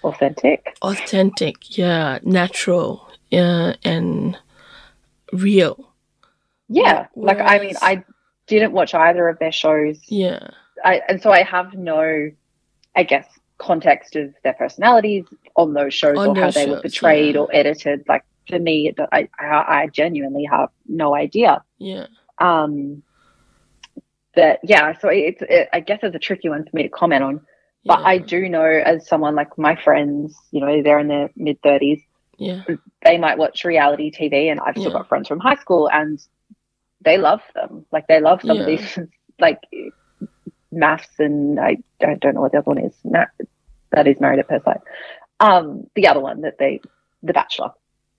[0.05, 0.77] Authentic.
[0.83, 4.39] authentic, yeah, natural, yeah, and
[5.33, 5.93] real.
[6.69, 7.07] Yeah.
[7.17, 8.05] Like I mean, I
[8.47, 9.99] didn't watch either of their shows.
[10.09, 10.49] Yeah.
[10.85, 12.31] I and so I have no
[12.97, 13.27] I guess
[13.59, 15.25] context of their personalities
[15.57, 17.41] on those shows On or how they were portrayed yeah.
[17.43, 18.05] or edited.
[18.09, 19.47] Like for me, I, I
[19.83, 21.63] I genuinely have no idea.
[21.79, 22.07] Yeah.
[22.39, 23.03] um
[24.35, 27.25] that yeah so it's it, i guess it's a tricky one for me to comment
[27.25, 27.41] on
[27.85, 28.07] but yeah.
[28.07, 32.03] i do know as someone like my friends you know they're in their mid 30s
[32.39, 32.63] Yeah.
[33.05, 34.99] they might watch reality tv and i've still Yeah.
[34.99, 36.21] got friends from high school and
[37.03, 38.99] they love them like they love some of these
[39.41, 39.61] like
[40.77, 43.25] MAFS and I, I don't know what the other one is Na-
[43.93, 44.81] that is married at first sight
[45.41, 46.81] um the other one that they
[47.23, 47.71] the bachelor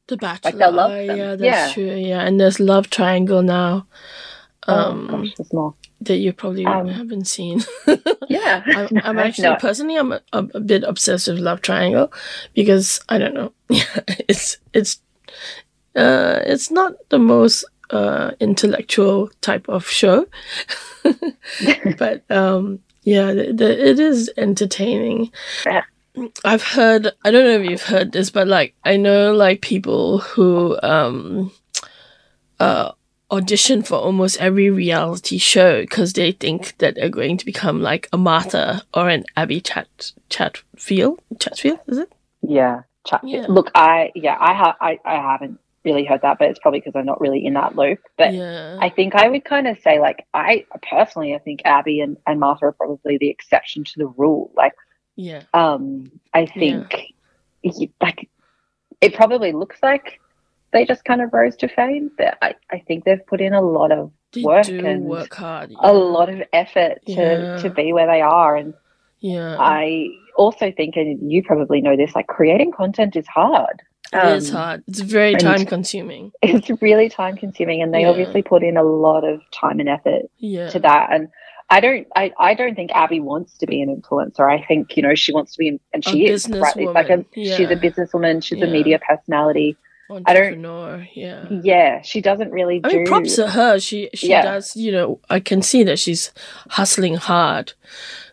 [0.08, 0.52] The Bachelor.
[0.58, 1.18] they'll love oh, them.
[1.18, 1.74] Yeah, that's Yeah.
[1.74, 1.96] true.
[1.96, 3.86] Yeah, and there's Love Triangle now.
[4.68, 7.62] Um, oh gosh there's more that you probably Um, haven't seen.
[8.30, 9.56] yeah I'm, I'm actually no.
[9.58, 12.12] personally I'm a, a, a bit obsessed with Love Triangle
[12.54, 13.52] because I don't know.
[14.28, 15.00] it's it's
[15.96, 20.28] uh it's not the most uh intellectual type of show,
[21.98, 25.32] but um yeah, the, the, it is entertaining.
[26.44, 30.20] I've heard I don't know if you've heard this, but like I know like people
[30.20, 31.52] who um
[32.60, 32.92] uh
[33.30, 38.08] audition for almost every reality show because they think that they're going to become like
[38.14, 41.20] a Martha or an Abby Chat Chatfield.
[41.40, 42.12] Chatfield is it?
[42.42, 43.22] Yeah, chat.
[43.24, 43.46] Yeah.
[43.50, 46.96] Look, I yeah, I have I, I haven't really heard that, but it's probably because
[46.96, 48.00] I'm not really in that loop.
[48.18, 52.00] But yeah, I think I would kind of say like I personally I think Abby
[52.02, 54.52] and, and Martha are probably the exception to the rule.
[54.56, 54.74] Like
[55.16, 57.14] yeah, um I think
[57.64, 58.30] y- like
[59.02, 60.20] it probably looks like
[60.74, 63.62] they just kind of rose to fame, but I, I think they've put in a
[63.62, 65.72] lot of they work and work hard.
[65.80, 67.58] a lot of effort to, Yeah.
[67.62, 68.74] to be where they are and
[69.20, 73.82] Yeah, I also think and you probably know this, like creating content is hard.
[74.14, 74.84] It is Um, hard.
[74.88, 76.32] It's very time consuming.
[76.42, 78.10] it's really time consuming and they Yeah.
[78.10, 81.28] obviously put in a lot of time and effort Yeah, to that and
[81.70, 84.50] I don't I, I don't think Abby wants to be an influencer.
[84.50, 87.10] I think, you know, she wants to be in, and A she is rightly like
[87.10, 87.58] a businesswoman.
[87.58, 89.76] she's a businesswoman, she's a media personality.
[90.10, 91.06] I don't- entrepreneur.
[91.14, 91.46] Yeah.
[91.64, 93.78] Yeah, she doesn't really I do mean, props to her.
[93.82, 94.44] She she Yeah.
[94.44, 94.78] does.
[94.78, 96.32] You know, I can see that she's
[96.70, 97.74] hustling hard,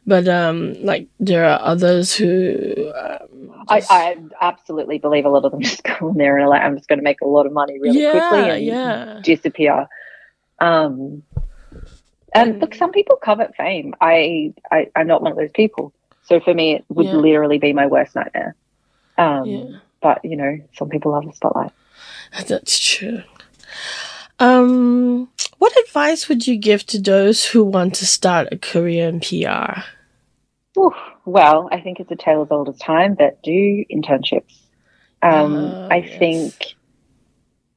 [0.07, 2.93] but um, like there are others who.
[2.97, 3.27] Um,
[3.69, 6.77] just- I absolutely believe a lot of them just go in there and like, I'm
[6.77, 9.87] just going to make a lot of money really yeah, quickly and yeah, disappear.
[10.61, 11.23] Um,
[12.35, 12.61] and Mm.
[12.63, 13.95] look, some people covet fame.
[14.01, 15.93] I, I I'm not one of those people.
[16.25, 17.17] So for me, it would Yeah.
[17.17, 18.57] literally be my worst nightmare.
[19.19, 19.65] Um, yeah.
[20.03, 21.71] But you know, some people love the spotlight.
[22.49, 23.23] That's true.
[24.41, 29.21] Um, what advice would you give to those who want to start a career in
[29.21, 29.81] PR?
[30.79, 30.95] Oof.
[31.27, 34.61] Well, I think it's a tale as old as time, but do internships.
[35.23, 36.19] Um, Ah, I yes.
[36.19, 36.55] think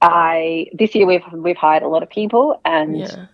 [0.02, 3.26] I this year we've we've hired a lot of people and Yeah.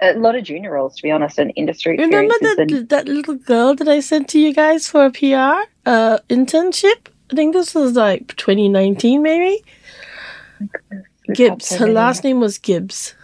[0.00, 3.34] a lot of junior roles, to be honest, and industry Remember that and, that little
[3.36, 7.08] girl that I sent to you guys for a PR uh internship?
[7.30, 9.62] I think this was like 2019, maybe.
[10.60, 11.74] we've Gibbs.
[11.74, 13.14] Her last name was Gibbs.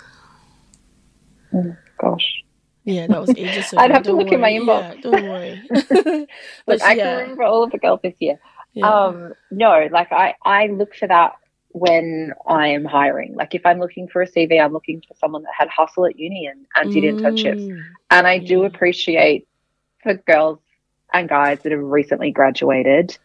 [1.99, 2.44] Gosh,
[2.85, 3.83] Yeah, that was ages ago.
[3.83, 4.95] I'd have to Don't look in my inbox.
[4.97, 5.63] Yeah, don't worry.
[6.67, 8.39] But I yeah, can remember all of the girls this year.
[8.73, 8.89] yeah.
[8.89, 11.37] Um, no, like I, I look for that
[11.71, 13.35] when I am hiring.
[13.35, 16.19] Like if I'm looking for a CV, I'm looking for someone that had hustle at
[16.19, 17.67] uni and, and did internships.
[17.69, 19.49] Mm, And I do appreciate
[20.03, 20.61] for girls
[21.13, 23.17] and guys that have recently graduated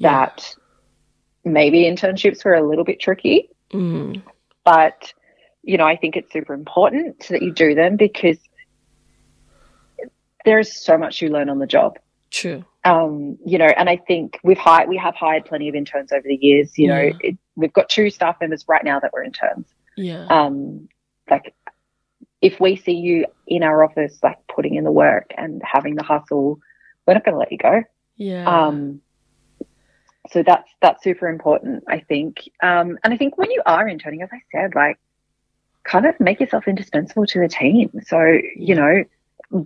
[0.00, 0.54] that
[1.44, 4.22] maybe internships were a little bit tricky, Mm,
[4.64, 5.12] but
[5.62, 8.38] you know, I think it's super important that you do them because
[10.44, 11.98] there is so much you learn on the job.
[12.30, 12.64] true.
[12.84, 16.26] um, you know, and I think we've hired we have hired plenty of interns over
[16.26, 16.78] the years.
[16.78, 19.66] You know, it, we've got two staff members right now that were interns.
[19.96, 20.26] Yeah.
[20.26, 20.88] Um,
[21.30, 21.54] like,
[22.42, 26.02] if we see you in our office, like putting in the work and having the
[26.02, 26.60] hustle,
[27.06, 27.82] we're not going to let you go.
[28.16, 28.44] yeah.
[28.46, 29.00] Um,
[30.30, 32.48] so that's that's super important, I think.
[32.62, 34.98] Um, and I think when you are interning, as I said, like
[35.84, 37.90] kind of make yourself indispensable to the team.
[38.06, 39.04] So, you know,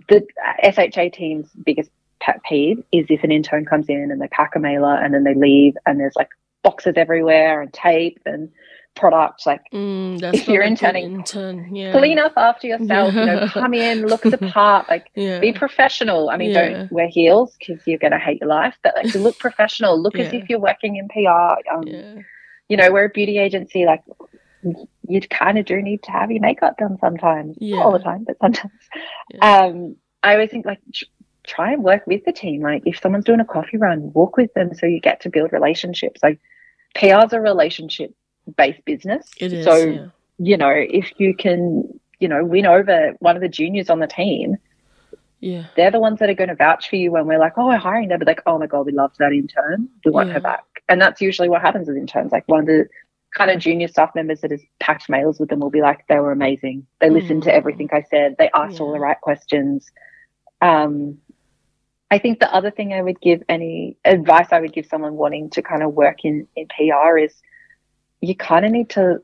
[0.07, 0.25] the
[0.63, 4.59] SHA team's biggest pet peeve is if an intern comes in and they pack a
[4.59, 6.29] mailer and then they leave and there's like
[6.63, 8.49] boxes everywhere and tape and
[8.95, 9.45] products.
[9.45, 11.91] Like Mm, if you're interning, intern, yeah.
[11.97, 13.13] clean up after yourself.
[13.13, 14.89] You know, come in, look the part.
[14.89, 15.39] Like Yeah.
[15.39, 16.29] be professional.
[16.29, 16.69] I mean, Yeah.
[16.69, 18.75] don't wear heels because you're going to hate your life.
[18.83, 20.01] But like, look professional.
[20.01, 21.73] Look as if you're working in PR.
[21.73, 22.15] Um, yeah.
[22.67, 23.85] You know, we're a beauty agency.
[23.85, 24.03] Like,
[25.07, 27.57] you kind of do need to have your makeup done sometimes.
[27.59, 28.73] Not all the time, but sometimes.
[29.31, 29.61] Yeah.
[29.63, 31.05] Um, I always think like tr-
[31.47, 32.61] try and work with the team.
[32.61, 35.53] Like, if someone's doing a coffee run, walk with them so you get to build
[35.53, 36.21] relationships.
[36.21, 36.39] Like,
[36.95, 38.13] PR's a relationship
[38.57, 39.29] based business.
[39.37, 39.65] It is.
[39.65, 40.07] So yeah.
[40.37, 44.07] you know, if you can, you know, win over one of the juniors on the
[44.07, 44.57] team,
[45.39, 45.65] Yeah.
[45.75, 47.77] they're the ones that are going to vouch for you when we're like, oh, we're
[47.77, 48.09] hiring.
[48.09, 49.87] They'll be like, oh my God, we loved that intern.
[50.03, 50.33] We want Yeah.
[50.35, 50.63] her back.
[50.89, 52.31] And that's usually what happens with interns.
[52.31, 52.87] Like one of the
[53.35, 56.19] kind of junior staff members that has packed mails with them will be like, they
[56.19, 56.85] were amazing.
[56.99, 57.53] They listened to Mm.
[57.53, 58.35] everything I said.
[58.37, 59.89] They asked all the right questions.
[60.61, 61.19] Um,
[62.11, 65.51] I think the other thing I would give any advice I would give someone wanting
[65.51, 67.33] to kind of work in, in PR is
[68.21, 69.21] you kind of need to,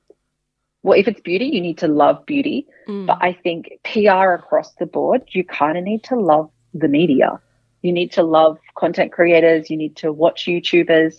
[0.84, 2.68] well, if it's beauty, you need to love beauty.
[2.88, 3.08] Mm.
[3.08, 7.40] But I think PR across the board, you kind of need to love the media.
[7.82, 9.70] You need to love content creators.
[9.72, 11.16] You need to watch YouTubers.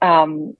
[0.00, 0.56] Um,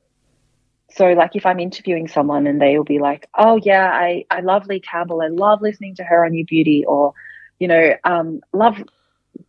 [0.91, 4.41] so, like, if I'm interviewing someone and they will be like, "Oh yeah, I I
[4.41, 5.21] love Lee Campbell.
[5.21, 7.13] I love listening to her on New Beauty," or,
[7.59, 8.83] you know, um, love,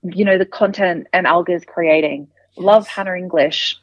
[0.04, 2.28] you know, the content and Algar's creating.
[2.58, 3.78] Love Hannah English.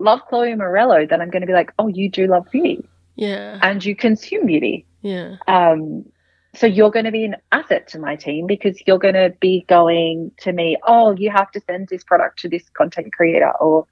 [0.00, 1.06] Love Chloe Morello.
[1.06, 3.58] Then I'm going to be like, "Oh, you do love beauty, Yeah.
[3.62, 5.36] and you consume beauty." Yeah.
[5.46, 6.06] Um,
[6.54, 9.64] so you're going to be an asset to my team because you're going to be
[9.68, 13.86] going to me, oh, you have to send this product to this content creator, or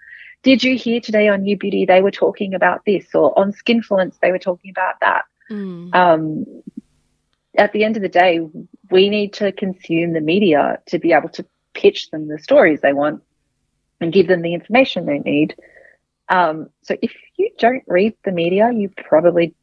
[0.44, 4.20] did you hear today on New Beauty they were talking about this, or on Skinfluence
[4.20, 5.24] they were talking about that.
[5.50, 5.94] Mm.
[5.94, 6.62] Um,
[7.56, 8.40] at the end of the day,
[8.90, 12.92] we need to consume the media to be able to pitch them the stories they
[12.92, 13.22] want
[14.00, 15.56] and give them the information they need.
[16.28, 19.54] Um, so if you don't read the media, you probably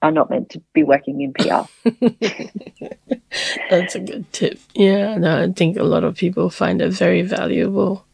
[0.00, 1.62] are not meant to be working in PR.
[3.70, 4.58] That's a good tip.
[4.74, 8.04] Yeah, no, I think a lot of people find it very valuable.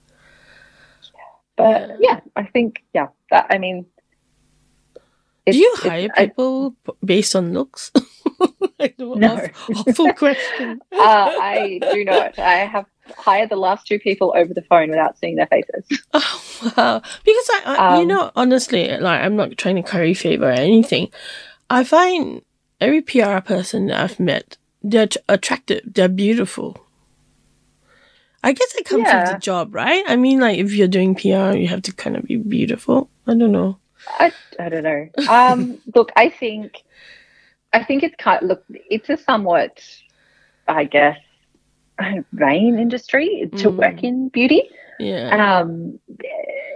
[1.58, 3.08] But yeah, I think yeah.
[3.30, 3.84] That I mean,
[5.46, 7.90] Do you hire I- people b- based on looks?
[8.80, 9.34] I No.
[9.74, 10.80] awful question.
[10.92, 10.96] uh,
[11.42, 12.38] I do not.
[12.38, 12.86] I have
[13.16, 15.84] hired the last two people over the phone without seeing their faces.
[16.14, 17.02] Oh wow!
[17.24, 20.52] Because I, I you Um, know, honestly, like I'm not trying to curry favor or
[20.52, 21.08] anything.
[21.70, 22.42] I find
[22.80, 26.76] every PR person that I've met, they're attractive, they're beautiful.
[28.42, 30.04] I guess it comes with the job, right?
[30.06, 33.10] I mean, like if you're doing PR, you have to kind of be beautiful.
[33.26, 33.78] I don't know.
[34.06, 35.08] I, I don't know.
[35.28, 36.82] Um, look, I think,
[37.72, 38.46] I think it's kind.
[38.46, 39.82] look, it's a somewhat,
[40.68, 41.18] I guess,
[42.32, 43.76] vain industry to Mm.
[43.76, 44.62] work in beauty.
[45.00, 45.60] Yeah.
[45.60, 45.98] Um,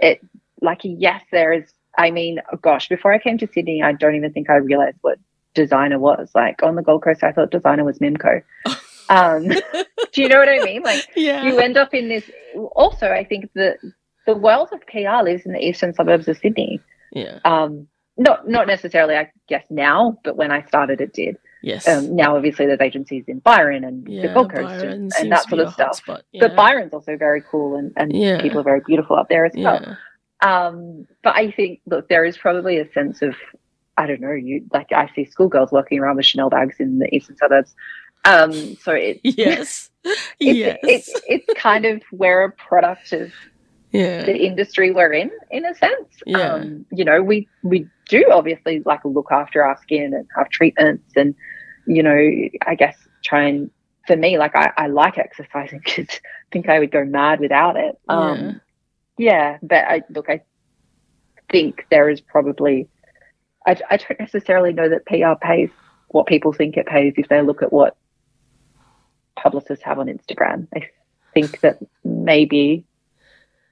[0.01, 0.19] it
[0.61, 1.71] like yes, there is.
[1.97, 4.97] I mean, oh gosh, before I came to Sydney, I don't even think I realized
[5.01, 5.17] what
[5.53, 6.29] designer was.
[6.35, 8.41] Like on the Gold Coast, I thought designer was Mimco.
[9.15, 9.47] Um,
[10.13, 10.81] do you know what I mean?
[10.83, 11.43] Like yeah.
[11.43, 12.29] you end up in this.
[12.75, 13.77] Also, I think that
[14.25, 16.79] the world of PR lives in the eastern suburbs of Sydney.
[17.11, 17.39] yeah.
[17.45, 21.37] Um, not not necessarily, I guess now, but when I started, it did.
[21.63, 21.87] Yes.
[21.87, 24.27] Um, now, obviously, there's agencies in Byron and the.
[24.33, 25.99] Gold Coast and, and that sort of stuff.
[26.05, 26.47] hotspot, Yeah.
[26.47, 28.41] But Byron's also very cool, and, and Yeah.
[28.41, 29.81] people are very beautiful up there as well.
[29.81, 29.95] yeah.
[30.67, 33.33] Um, but I think, look, there is probably a sense of,
[33.97, 37.07] I don't know, you like I see schoolgirls walking around with Chanel bags in the
[37.15, 37.73] eastern suburbs.
[38.25, 38.93] Um, so
[39.23, 39.89] Yes.
[40.03, 40.79] it's, yes.
[40.83, 43.31] it's it's kind of we're a product of
[43.91, 44.23] yeah.
[44.23, 46.09] the industry we're in, in a sense.
[46.25, 46.55] Yeah.
[46.55, 51.13] Um, you know, we we do obviously like look after our skin and have treatments,
[51.15, 51.35] and
[51.87, 53.69] you know, I guess try and
[54.05, 57.77] for me, like I, I like exercising because I think I would go mad without
[57.77, 57.97] it.
[58.09, 58.61] Um,
[59.17, 60.41] yeah, but I look, I
[61.49, 62.89] think there is probably,
[63.65, 65.69] I, I don't necessarily know that PR pays
[66.09, 67.95] what people think it pays if they look at what
[69.35, 70.67] publicists have on Instagram.
[70.75, 70.89] I
[71.33, 72.85] think that maybe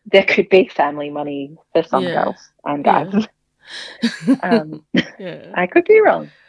[0.05, 2.23] there could be family money for some Yeah.
[2.23, 3.05] girls and Yeah.
[3.05, 3.27] guys.
[4.43, 4.83] um,
[5.19, 5.51] yeah.
[5.53, 6.31] I could be wrong.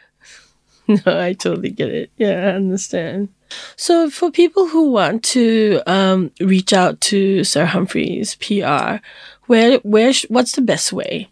[0.85, 2.11] No, I totally get it.
[2.17, 3.29] Yeah, I understand.
[3.77, 8.97] So, for people who want to um, reach out to Sarah Humphries PR,
[9.45, 11.29] where where sh- what's the best way?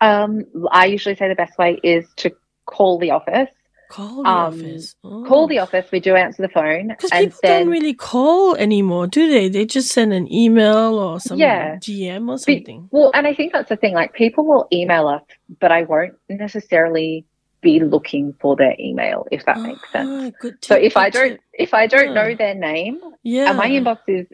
[0.00, 2.30] Um, I usually say the best way is to
[2.66, 3.50] call the office.
[3.88, 4.94] Call the Um, office.
[5.02, 5.90] Call the office.
[5.90, 9.48] We do answer the phone, because people then don't really call anymore, do they?
[9.48, 11.76] They just send an email or some Yeah.
[11.76, 12.88] DM or something.
[12.92, 13.94] Well, and I think that's the thing.
[13.94, 15.22] Like people will email us,
[15.58, 17.24] but I won't necessarily
[17.62, 20.08] be looking for their email, if that makes sense.
[20.08, 21.40] Ah, good So if I don't tip.
[21.54, 22.14] if I don't Yeah.
[22.14, 24.26] know their name yeah, and my inbox is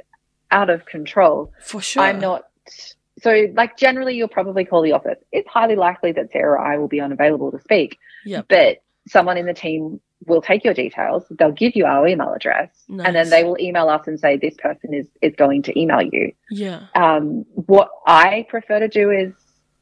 [0.51, 2.03] out of control, for sure.
[2.03, 2.45] I'm not.
[3.23, 5.19] So, like, generally, you'll probably call the office.
[5.31, 8.47] It's highly likely that Sarah or I will be unavailable to speak, Yep.
[8.49, 8.79] but
[9.09, 11.25] someone in the team will take your details.
[11.31, 14.55] They'll give you our email address, and then they will email us and say this
[14.59, 16.33] person is is going to email you.
[16.51, 16.87] Yeah.
[16.95, 19.33] Um, what I prefer to do is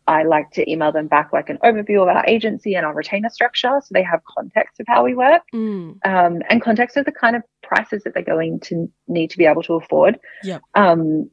[0.09, 3.29] I like to email them back like an overview of our agency and our retainer
[3.31, 5.99] structure, so they have context of how we work Mm.
[6.05, 9.47] um, and context of the kind of prices that they're going to need to be
[9.47, 10.19] able to afford.
[10.43, 10.59] Yeah.
[10.75, 11.31] Um,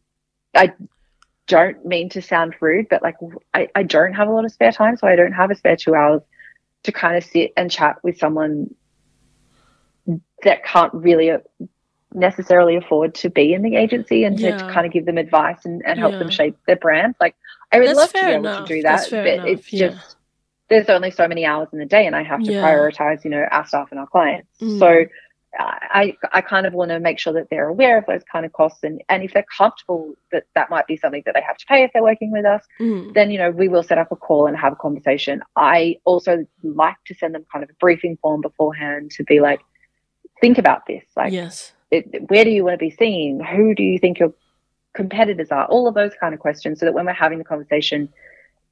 [0.56, 0.74] I
[1.48, 3.16] don't mean to sound rude, but like
[3.56, 5.76] I, I don't have a lot of spare time, so I don't have a spare
[5.76, 6.22] two hours
[6.84, 8.73] to kind of sit and chat with someone
[10.43, 11.39] that can't really uh,
[12.13, 14.57] necessarily afford to be in the agency and to, Yeah.
[14.57, 16.19] to kind of give them advice and, and help Yeah.
[16.19, 17.15] them shape their brand.
[17.19, 17.36] Like
[17.71, 18.67] I would That's love to be able enough.
[18.67, 19.89] to do that, but enough, it's yeah.
[19.89, 20.15] just
[20.69, 23.43] there's only so many hours in the day and I have to prioritize, you know,
[23.51, 24.47] our staff and our clients.
[24.61, 24.80] Mm.
[24.80, 25.05] So
[25.58, 28.54] I, I kind of want to make sure that they're aware of those kind of
[28.54, 31.66] costs and, and if they're comfortable that that might be something that they have to
[31.66, 33.14] pay if they're working with us, Mm.
[33.16, 35.41] then, you know, we will set up a call and have a conversation.
[35.56, 39.62] I also like to send them kind of a briefing form beforehand to be like,
[40.39, 41.04] think about this.
[41.18, 41.74] Like, yes.
[41.89, 43.43] it, where do you want to be seen?
[43.43, 44.34] Who do you think your
[44.93, 45.66] competitors are?
[45.66, 48.10] All of those kind of questions, so that when we're having the conversation,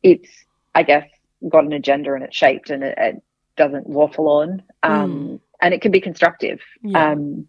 [0.03, 0.29] it's,
[0.75, 1.09] I guess,
[1.49, 3.23] got an agenda and it's shaped and it, it
[3.57, 6.59] doesn't waffle on, um, and it can be constructive.
[6.83, 7.11] Yeah.
[7.11, 7.47] Um,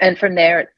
[0.00, 0.72] and from there, it's,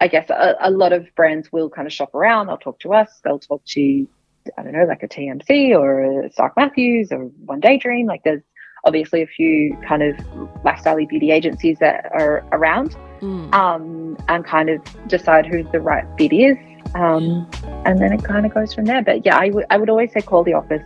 [0.00, 2.46] I guess, a, a lot of brands will kind of shop around.
[2.46, 3.20] They'll talk to us.
[3.22, 4.08] They'll talk to,
[4.56, 8.06] I don't know, like a TMC or a Stark Matthews or One Daydream.
[8.06, 8.42] Like there's
[8.84, 10.16] obviously a few kind of
[10.64, 13.52] lifestyle beauty agencies that are around Mm.
[13.52, 16.56] um, and kind of decide who the right fit is.
[16.94, 17.46] Um,
[17.84, 19.02] And then it kind of goes from there.
[19.02, 20.82] But yeah, I would I would always say call the office,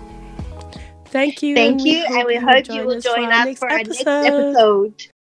[1.12, 1.56] Thank you.
[1.56, 5.11] Thank you, and we hope you will join us for our next episode.